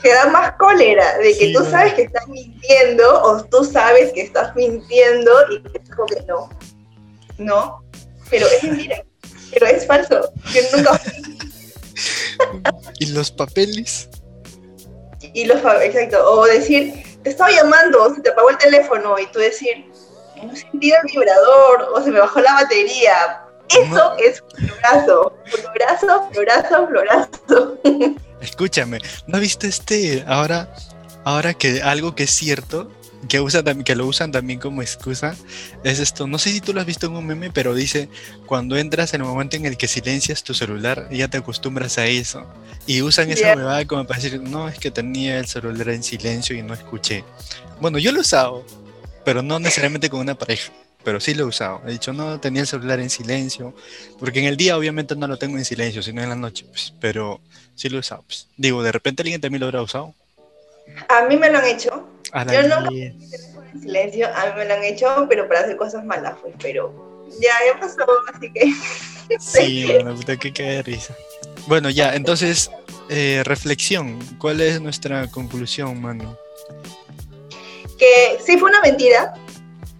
que 0.02 0.12
da 0.12 0.26
más 0.30 0.52
cólera 0.58 1.16
de 1.18 1.36
que 1.38 1.46
Sí, 1.46 1.52
tú 1.54 1.64
sabes 1.64 1.94
que 1.94 2.02
estás 2.02 2.28
mintiendo 2.28 3.22
o 3.22 3.42
tú 3.44 3.64
sabes 3.64 4.12
que 4.12 4.20
estás 4.20 4.54
mintiendo 4.54 5.30
y 5.50 5.62
que 5.62 5.78
es 5.82 5.90
como 5.90 6.06
que 6.06 6.22
no, 6.28 6.50
no, 7.38 7.82
pero 8.28 8.46
es 8.46 8.62
mentira, 8.64 9.02
pero 9.50 9.66
es 9.66 9.86
falso, 9.86 10.30
yo 10.52 10.60
nunca 10.76 11.00
Y 13.00 13.06
los 13.06 13.30
papeles. 13.30 14.10
Y 15.42 15.44
lo 15.46 15.58
fa- 15.58 15.84
exacto, 15.84 16.18
o 16.30 16.44
decir, 16.46 16.92
te 17.22 17.30
estaba 17.30 17.50
llamando, 17.50 18.14
se 18.14 18.20
te 18.22 18.30
apagó 18.30 18.50
el 18.50 18.58
teléfono 18.58 19.18
y 19.18 19.26
tú 19.26 19.38
decir, 19.38 19.84
no 20.42 20.54
sentí 20.54 20.90
el 20.90 21.02
vibrador 21.12 21.88
o 21.94 22.02
se 22.02 22.10
me 22.10 22.20
bajó 22.20 22.40
la 22.40 22.54
batería. 22.54 23.42
Eso 23.68 23.86
No. 23.94 24.16
es 24.16 24.42
florazo, 24.56 25.34
florazo, 25.46 26.28
florazo, 26.32 26.86
florazo. 26.88 27.78
Escúchame, 28.40 28.98
¿no 29.26 29.36
has 29.36 29.40
visto 29.42 29.66
este 29.66 30.24
ahora 30.26 30.72
ahora 31.24 31.52
que 31.54 31.82
algo 31.82 32.14
que 32.14 32.22
es 32.22 32.30
cierto 32.30 32.90
que 33.28 33.40
usa 33.40 33.62
que 33.62 33.94
lo 33.94 34.06
usan 34.06 34.32
también 34.32 34.58
como 34.58 34.82
excusa 34.82 35.36
es 35.84 35.98
esto, 35.98 36.26
no 36.26 36.38
sé 36.38 36.50
si 36.50 36.60
tú 36.60 36.72
lo 36.72 36.80
has 36.80 36.86
visto 36.86 37.06
en 37.06 37.12
un 37.12 37.26
meme, 37.26 37.50
pero 37.50 37.74
dice 37.74 38.08
cuando 38.46 38.76
entras 38.76 39.14
en 39.14 39.20
el 39.20 39.26
momento 39.26 39.56
en 39.56 39.66
el 39.66 39.76
que 39.76 39.86
silencias 39.86 40.42
tu 40.42 40.54
celular, 40.54 41.08
ya 41.10 41.28
te 41.28 41.38
acostumbras 41.38 41.98
a 41.98 42.06
eso 42.06 42.46
y 42.86 43.02
usan 43.02 43.30
esa 43.30 43.54
huevada 43.54 43.84
como 43.86 44.06
para 44.06 44.20
decir, 44.20 44.40
no, 44.40 44.68
es 44.68 44.78
que 44.78 44.90
tenía 44.90 45.38
el 45.38 45.46
celular 45.46 45.90
en 45.90 46.02
silencio 46.02 46.56
y 46.56 46.62
no 46.62 46.74
escuché. 46.74 47.24
Bueno, 47.80 47.98
yo 47.98 48.12
lo 48.12 48.18
he 48.18 48.22
usado, 48.22 48.64
pero 49.24 49.42
no 49.42 49.58
necesariamente 49.58 50.08
con 50.08 50.20
una 50.20 50.34
pareja. 50.34 50.72
Pero 51.04 51.20
sí 51.20 51.32
lo 51.32 51.44
he 51.44 51.46
usado. 51.46 51.80
He 51.86 51.92
dicho, 51.92 52.12
no, 52.12 52.40
tenía 52.40 52.62
el 52.62 52.66
celular 52.66 52.98
en 53.00 53.08
silencio. 53.08 53.74
Porque 54.18 54.40
en 54.40 54.46
el 54.46 54.56
día 54.56 54.76
obviamente 54.76 55.14
no 55.16 55.26
lo 55.26 55.38
tengo 55.38 55.56
en 55.56 55.64
silencio, 55.64 56.02
sino 56.02 56.22
en 56.22 56.28
la 56.28 56.34
noche. 56.34 56.66
Pues, 56.68 56.92
pero 57.00 57.40
sí 57.74 57.88
lo 57.88 57.96
he 57.96 58.00
usado. 58.00 58.22
pues. 58.26 58.48
Digo, 58.56 58.82
de 58.82 58.92
repente 58.92 59.22
alguien 59.22 59.40
también 59.40 59.60
lo 59.60 59.66
habrá 59.66 59.80
usado. 59.80 60.14
A 61.08 61.26
mí 61.26 61.36
me 61.36 61.50
lo 61.50 61.58
han 61.58 61.66
hecho, 61.66 61.97
Yo 62.52 62.62
no- 62.68 62.90
mie- 62.90 63.14
en 63.74 63.80
silencio, 63.82 64.28
a 64.34 64.46
mí 64.46 64.52
me 64.56 64.64
lo 64.64 64.74
han 64.74 64.84
hecho, 64.84 65.26
pero 65.28 65.46
para 65.48 65.60
hacer 65.60 65.76
cosas 65.76 66.04
malas, 66.04 66.34
pues, 66.42 66.54
pero 66.60 67.26
ya, 67.40 67.52
ya 67.66 67.78
pasó, 67.80 68.04
así 68.34 68.50
que... 68.52 68.72
Sí, 69.38 69.84
bueno, 69.84 70.14
puta, 70.14 70.38
que 70.38 70.50
cae 70.52 70.76
de 70.76 70.82
risa. 70.82 71.14
Bueno, 71.66 71.90
ya, 71.90 72.14
entonces, 72.14 72.70
eh, 73.10 73.42
reflexión. 73.44 74.18
¿Cuál 74.38 74.62
es 74.62 74.80
nuestra 74.80 75.26
conclusión, 75.30 76.00
mano? 76.00 76.36
que 77.98 78.38
sí 78.44 78.56
fue 78.56 78.70
una 78.70 78.80
mentira, 78.80 79.34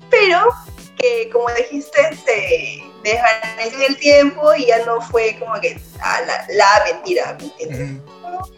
pero 0.08 0.48
que 0.96 1.28
como 1.30 1.48
dijiste, 1.50 1.98
se 2.24 2.82
desvaneció 3.02 3.78
en 3.80 3.84
el 3.92 3.96
tiempo 3.98 4.54
y 4.54 4.66
ya 4.66 4.84
no 4.86 5.00
fue 5.00 5.36
como 5.38 5.60
que 5.60 5.80
ah, 6.00 6.20
la, 6.26 6.46
la 6.54 6.84
mentira, 6.94 7.36
¿me 7.40 7.46
entiendes? 7.46 8.00
Ujú. 8.00 8.54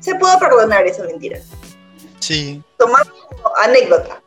Se 0.00 0.14
pudo 0.16 0.38
perdonar 0.38 0.86
esa 0.86 1.04
mentira, 1.04 1.40
Sí, 2.28 2.62
tomarlo 2.76 3.10
como 3.26 3.56
anécdota. 3.64 4.22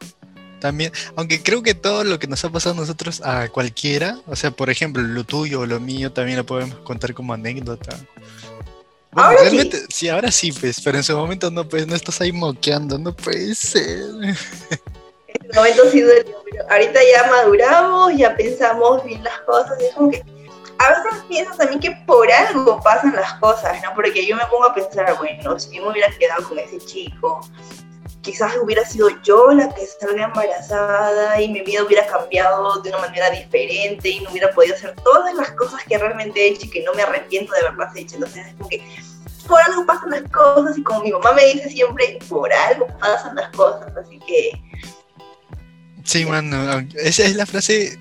también. 0.60 0.92
Aunque 1.16 1.44
creo 1.44 1.62
que 1.62 1.76
todo 1.76 2.04
lo 2.04 2.18
que 2.18 2.26
nos 2.26 2.44
ha 2.44 2.50
pasado 2.50 2.74
a 2.74 2.80
nosotros, 2.80 3.22
a 3.24 3.48
cualquiera, 3.50 4.18
o 4.26 4.36
sea, 4.36 4.50
por 4.50 4.72
ejemplo, 4.72 5.04
lo 5.04 5.24
tuyo 5.24 5.60
o 5.60 5.66
lo 5.68 5.80
mío, 5.80 6.12
también 6.12 6.38
lo 6.40 6.44
podemos 6.46 6.76
contar 6.80 7.14
como 7.14 7.34
anécdota. 7.34 7.96
Bueno, 9.12 9.30
Ahora 9.30 9.38
sí. 9.38 9.44
realmente, 9.44 9.78
sí. 9.90 10.10
ahora 10.10 10.32
sí, 10.32 10.52
pues, 10.52 10.82
pero 10.82 10.98
en 10.98 11.04
su 11.04 11.16
momento 11.16 11.52
no, 11.52 11.70
pues, 11.70 11.86
no 11.86 11.94
estás 11.96 12.20
ahí 12.22 12.32
moqueando, 12.32 12.98
no 12.98 13.16
puede 13.16 13.54
ser. 13.54 14.00
En 14.24 14.30
ese 15.50 15.56
momento 15.56 15.84
sí 15.92 16.02
dolió, 16.02 16.44
pero 16.50 16.72
ahorita 16.72 17.00
ya 17.14 17.30
maduramos, 17.30 18.14
ya 18.18 18.36
pensamos 18.36 19.04
bien 19.06 19.24
las 19.24 19.38
cosas, 19.42 19.78
y 19.80 19.86
es 19.86 19.94
como 19.94 20.10
que 20.10 20.24
a 20.80 20.90
veces 20.90 21.24
piensas 21.30 21.58
también 21.58 21.80
que 21.80 21.92
por 22.08 22.32
algo 22.32 22.82
pasan 22.82 23.16
las 23.16 23.34
cosas, 23.36 23.80
¿no? 23.84 23.94
Porque 23.94 24.26
yo 24.26 24.36
me 24.36 24.46
pongo 24.48 24.66
a 24.66 24.74
pensar, 24.74 25.16
bueno, 25.20 25.60
si 25.60 25.76
yo 25.76 25.84
me 25.84 25.92
hubiera 25.92 26.10
quedado 26.18 26.48
con 26.50 26.58
ese 26.58 26.80
chico, 26.80 27.42
quizás 28.22 28.54
hubiera 28.62 28.86
sido 28.86 29.10
yo 29.24 29.52
la 29.52 29.74
que 29.74 29.86
salga 29.86 30.26
embarazada 30.26 31.42
y 31.42 31.50
mi 31.50 31.62
vida 31.62 31.84
hubiera 31.84 32.06
cambiado 32.08 32.82
de 32.82 32.90
una 32.90 33.00
manera 33.00 33.30
diferente 33.32 34.10
y 34.10 34.20
no 34.20 34.30
hubiera 34.32 34.52
podido 34.52 34.76
hacer 34.76 34.96
todas 35.04 35.34
las 35.36 35.52
cosas 35.52 35.82
que 35.88 35.98
realmente 35.98 36.40
he 36.40 36.50
hecho 36.50 36.66
y 36.66 36.70
que 36.70 36.84
no 36.84 36.94
me 36.94 37.02
arrepiento 37.02 37.54
de 37.54 37.68
haberlas 37.68 37.96
hecho. 37.96 38.16
Entonces 38.16 38.48
es 38.48 38.54
como 38.56 38.70
por 39.48 39.60
algo 39.62 39.86
pasan 39.86 40.12
las 40.12 40.32
cosas 40.32 40.78
y 40.78 40.84
como 40.84 41.02
mi 41.02 41.12
mamá 41.12 41.34
me 41.34 41.46
dice 41.46 41.70
siempre, 41.70 42.20
por 42.30 42.52
algo 42.54 42.88
pasan 43.00 43.36
las 43.36 43.50
cosas. 43.52 43.92
Así 43.98 44.20
que 44.20 44.52
Sí, 46.04 46.26
mano, 46.26 46.88
esa 46.96 47.24
es 47.24 47.36
la 47.36 47.46
frase 47.46 48.00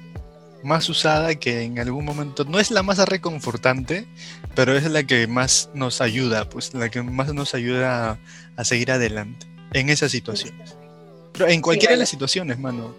más 0.62 0.88
usada 0.88 1.34
que 1.34 1.62
en 1.62 1.78
algún 1.78 2.04
momento 2.04 2.44
no 2.44 2.58
es 2.58 2.70
la 2.70 2.82
más 2.82 2.98
reconfortante, 2.98 4.06
pero 4.54 4.74
es 4.74 4.84
la 4.84 5.04
que 5.04 5.26
más 5.26 5.70
nos 5.74 6.00
ayuda, 6.00 6.48
pues 6.48 6.74
la 6.74 6.90
que 6.90 7.02
más 7.02 7.32
nos 7.32 7.54
ayuda 7.54 8.18
a 8.56 8.64
seguir 8.64 8.90
adelante 8.90 9.50
en 9.72 9.90
esas 9.90 10.10
situaciones. 10.10 10.76
Pero 11.32 11.48
en 11.48 11.60
cualquiera 11.60 11.94
de 11.94 12.00
las 12.00 12.08
situaciones, 12.08 12.58
mano. 12.58 12.94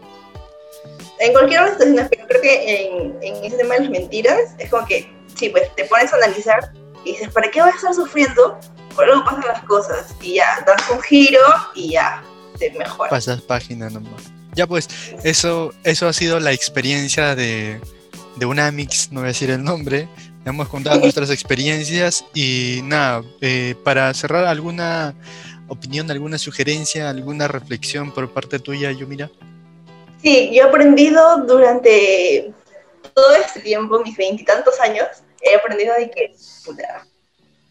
en 1.20 1.32
cualquier 1.34 1.62
otra 1.62 1.74
situación, 1.74 2.08
pero 2.10 2.28
creo 2.28 2.42
que 2.42 2.86
en, 2.86 3.18
en 3.22 3.44
ese 3.44 3.58
tema 3.58 3.76
de 3.76 3.82
las 3.82 3.90
mentiras 3.90 4.40
es 4.58 4.70
como 4.70 4.86
que, 4.86 5.12
sí, 5.36 5.50
pues 5.50 5.64
te 5.76 5.86
pones 5.86 6.12
a 6.14 6.16
analizar 6.18 6.72
y 7.04 7.12
dices, 7.14 7.30
¿para 7.30 7.50
qué 7.50 7.62
vas 7.62 7.74
a 7.74 7.78
estar 7.78 7.94
sufriendo? 7.94 8.60
Por 8.96 9.06
algo 9.06 9.24
pasan 9.24 9.48
las 9.48 9.64
cosas 9.64 10.16
y 10.22 10.36
ya, 10.36 10.64
das 10.66 10.90
un 10.90 11.02
giro 11.02 11.40
y 11.76 11.92
ya, 11.92 12.24
te 12.58 12.72
mejora. 12.72 13.10
Pasas 13.10 13.42
página 13.42 13.90
nomás. 13.90 14.32
Ya 14.54 14.68
pues, 14.68 14.90
eso, 15.24 15.74
eso 15.84 16.08
ha 16.08 16.14
sido 16.14 16.40
la 16.40 16.52
experiencia 16.52 17.36
de, 17.36 17.80
de 18.36 18.46
Unamix, 18.46 19.12
no 19.12 19.22
voy 19.22 19.28
a 19.28 19.28
decir 19.30 19.50
el 19.50 19.64
nombre. 19.64 20.08
Hemos 20.46 20.68
contado 20.68 21.00
nuestras 21.02 21.30
experiencias 21.30 22.26
y 22.34 22.82
nada, 22.84 23.24
eh, 23.42 23.76
para 23.84 24.14
cerrar 24.14 24.46
alguna 24.46 25.16
opinión, 25.72 26.12
alguna 26.12 26.38
sugerencia, 26.38 27.10
alguna 27.10 27.48
reflexión 27.48 28.12
por 28.12 28.30
parte 28.34 28.60
tuya, 28.60 28.92
Yumira. 28.92 29.32
Sí, 30.22 30.52
yo 30.54 30.64
he 30.64 30.68
aprendido 30.68 31.38
durante 31.46 32.54
todo 33.14 33.34
este 33.36 33.62
tiempo, 33.62 34.00
mis 34.00 34.18
veintitantos 34.18 34.80
años, 34.82 35.08
he 35.42 35.56
aprendido 35.56 35.96
de 35.96 36.12
que, 36.12 36.36
puta, 36.66 37.08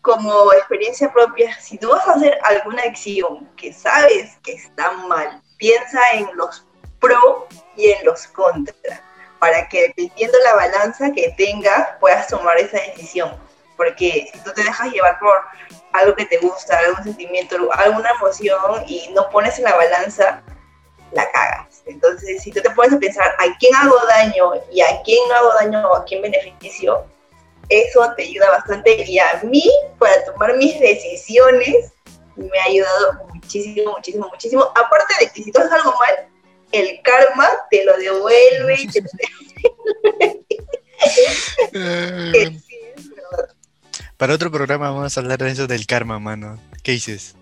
como 0.00 0.52
experiencia 0.54 1.12
propia, 1.12 1.54
si 1.60 1.76
tú 1.76 1.90
vas 1.90 2.08
a 2.08 2.12
hacer 2.12 2.38
alguna 2.42 2.82
acción 2.82 3.46
que 3.56 3.72
sabes 3.72 4.38
que 4.42 4.52
está 4.52 4.92
mal, 4.92 5.42
piensa 5.58 6.00
en 6.14 6.26
los 6.36 6.64
pro 6.98 7.46
y 7.76 7.90
en 7.90 8.04
los 8.06 8.26
contra, 8.28 9.04
para 9.38 9.68
que 9.68 9.88
dependiendo 9.88 10.38
la 10.44 10.54
balanza 10.54 11.12
que 11.12 11.34
tengas, 11.36 11.88
puedas 12.00 12.28
tomar 12.28 12.58
esa 12.58 12.78
decisión. 12.78 13.30
Porque 13.80 14.28
si 14.30 14.38
tú 14.40 14.52
te 14.52 14.62
dejas 14.62 14.92
llevar 14.92 15.18
por 15.18 15.32
algo 15.94 16.14
que 16.14 16.26
te 16.26 16.36
gusta, 16.36 16.78
algún 16.80 17.02
sentimiento, 17.02 17.56
alguna 17.72 18.10
emoción 18.10 18.84
y 18.86 19.08
no 19.14 19.30
pones 19.30 19.56
en 19.56 19.64
la 19.64 19.74
balanza, 19.74 20.42
la 21.12 21.32
cagas. 21.32 21.82
Entonces, 21.86 22.42
si 22.42 22.52
tú 22.52 22.60
te 22.60 22.68
pones 22.72 22.92
a 22.92 22.98
pensar 22.98 23.34
a 23.38 23.56
quién 23.58 23.74
hago 23.74 23.96
daño 24.06 24.52
y 24.70 24.82
a 24.82 25.00
quién 25.02 25.26
no 25.30 25.34
hago 25.34 25.54
daño 25.54 25.88
o 25.88 25.96
a 25.96 26.04
quién 26.04 26.20
beneficio, 26.20 27.06
eso 27.70 28.12
te 28.18 28.24
ayuda 28.24 28.50
bastante 28.50 29.02
y 29.02 29.18
a 29.18 29.40
mí 29.44 29.64
para 29.98 30.26
tomar 30.26 30.58
mis 30.58 30.78
decisiones 30.78 31.94
me 32.36 32.60
ha 32.60 32.64
ayudado 32.64 33.14
muchísimo, 33.32 33.92
muchísimo, 33.92 34.28
muchísimo. 34.28 34.62
Aparte 34.76 35.14
de 35.20 35.30
que 35.30 35.42
si 35.42 35.50
tú 35.50 35.58
haces 35.58 35.72
algo 35.72 35.94
mal, 35.98 36.28
el 36.72 37.00
karma 37.00 37.48
te 37.70 37.82
lo 37.82 37.96
devuelve 37.96 38.76
y 38.78 38.86
te 38.88 39.00
lo 39.00 39.08
devuelve. 40.20 40.44
Para 44.20 44.34
otro 44.34 44.50
programa 44.52 44.90
vamos 44.90 45.16
a 45.16 45.20
hablar 45.20 45.38
de 45.38 45.50
eso 45.50 45.66
del 45.66 45.86
karma, 45.86 46.18
mano. 46.20 46.60
¿Qué 46.82 46.92
dices? 46.92 47.34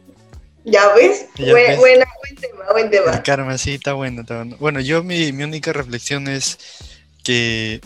Ya 0.64 0.88
ves, 0.94 1.26
Ya 1.36 1.52
ves. 1.52 1.76
buena, 1.78 2.06
buen 2.22 2.36
tema, 2.36 2.64
buen 2.70 2.84
El 2.86 2.90
tema. 2.90 3.22
karma, 3.22 3.58
sí, 3.58 3.74
está 3.74 3.92
bueno, 3.94 4.20
está 4.22 4.36
bueno. 4.36 4.56
Bueno, 4.60 4.80
yo 4.80 5.02
mi, 5.02 5.32
mi 5.32 5.42
única 5.44 5.72
reflexión 5.72 6.28
es 6.28 6.56
que 7.24 7.80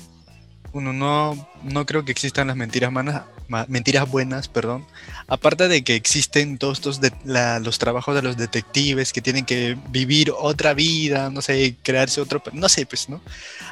uno 0.75 0.93
no, 0.93 1.49
no 1.63 1.87
creo 1.87 2.05
que 2.05 2.13
existan 2.13 2.49
las 2.49 2.57
mentiras 2.57 2.93
manas, 2.93 3.23
ma- 3.49 3.65
mentiras 3.69 4.09
buenas, 4.11 4.49
perdón. 4.49 4.87
Aparte 5.27 5.69
de 5.69 5.83
que 5.85 5.95
existen 5.95 6.59
todos 6.59 6.79
estos 6.79 7.01
de, 7.01 7.13
la- 7.25 7.61
los 7.61 7.79
trabajos 7.79 8.15
de 8.15 8.23
los 8.23 8.37
detectives 8.37 9.13
que 9.15 9.23
tienen 9.23 9.47
que 9.47 9.77
vivir 9.89 10.33
otra 10.37 10.75
vida, 10.75 11.31
no 11.31 11.41
sé, 11.41 11.77
crearse 11.83 12.21
otro, 12.21 12.43
no 12.53 12.69
sé, 12.69 12.85
pues, 12.85 13.09
¿no? 13.09 13.23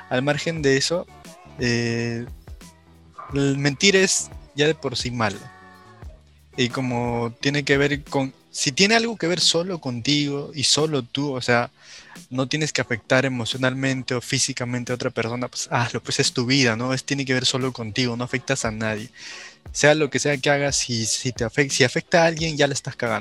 Al 0.09 0.23
margen 0.23 0.63
de 0.63 0.79
eso, 0.79 1.07
eh, 1.59 2.25
el 3.35 3.59
mentir 3.59 3.97
es 3.97 4.31
ya 4.55 4.67
de 4.67 4.75
por 4.75 4.97
sí 4.97 5.11
malo. 5.11 5.39
Y 6.57 6.69
como 6.69 7.33
tiene 7.41 7.65
que 7.65 7.79
ver 7.79 8.03
con, 8.05 8.35
si 8.51 8.73
tiene 8.73 8.97
algo 8.97 9.17
que 9.17 9.27
ver 9.27 9.41
solo 9.41 9.81
contigo 9.81 10.51
y 10.55 10.65
solo 10.65 11.03
tú, 11.03 11.33
o 11.33 11.41
sea, 11.41 11.71
no 12.29 12.49
tienes 12.49 12.73
que 12.73 12.81
afectar 12.81 13.25
emocionalmente 13.25 14.15
o 14.15 14.21
físicamente 14.21 14.93
a 14.93 14.97
otra 14.97 15.11
persona, 15.11 15.49
pues 15.49 15.69
hazlo, 15.71 16.03
pues 16.03 16.21
es 16.21 16.33
tu 16.33 16.47
vida, 16.47 16.77
¿no? 16.77 16.93
Es, 16.93 17.05
tiene 17.05 17.25
que 17.25 17.35
ver 17.35 17.47
solo 17.47 17.73
contigo, 17.73 18.17
no 18.17 18.25
afectas 18.25 18.65
a 18.65 18.71
nadie. 18.71 19.11
Sea 19.73 19.95
lo 19.95 20.11
que 20.11 20.19
sea 20.19 20.37
que 20.37 20.51
hagas, 20.51 20.77
si, 20.77 21.07
si, 21.07 21.33
te 21.33 21.45
afecta, 21.45 21.75
si 21.75 21.85
afecta 21.85 22.23
a 22.23 22.27
alguien, 22.27 22.57
ya 22.57 22.67
le 22.67 22.75
estás 22.75 22.97
cagando. 22.97 23.19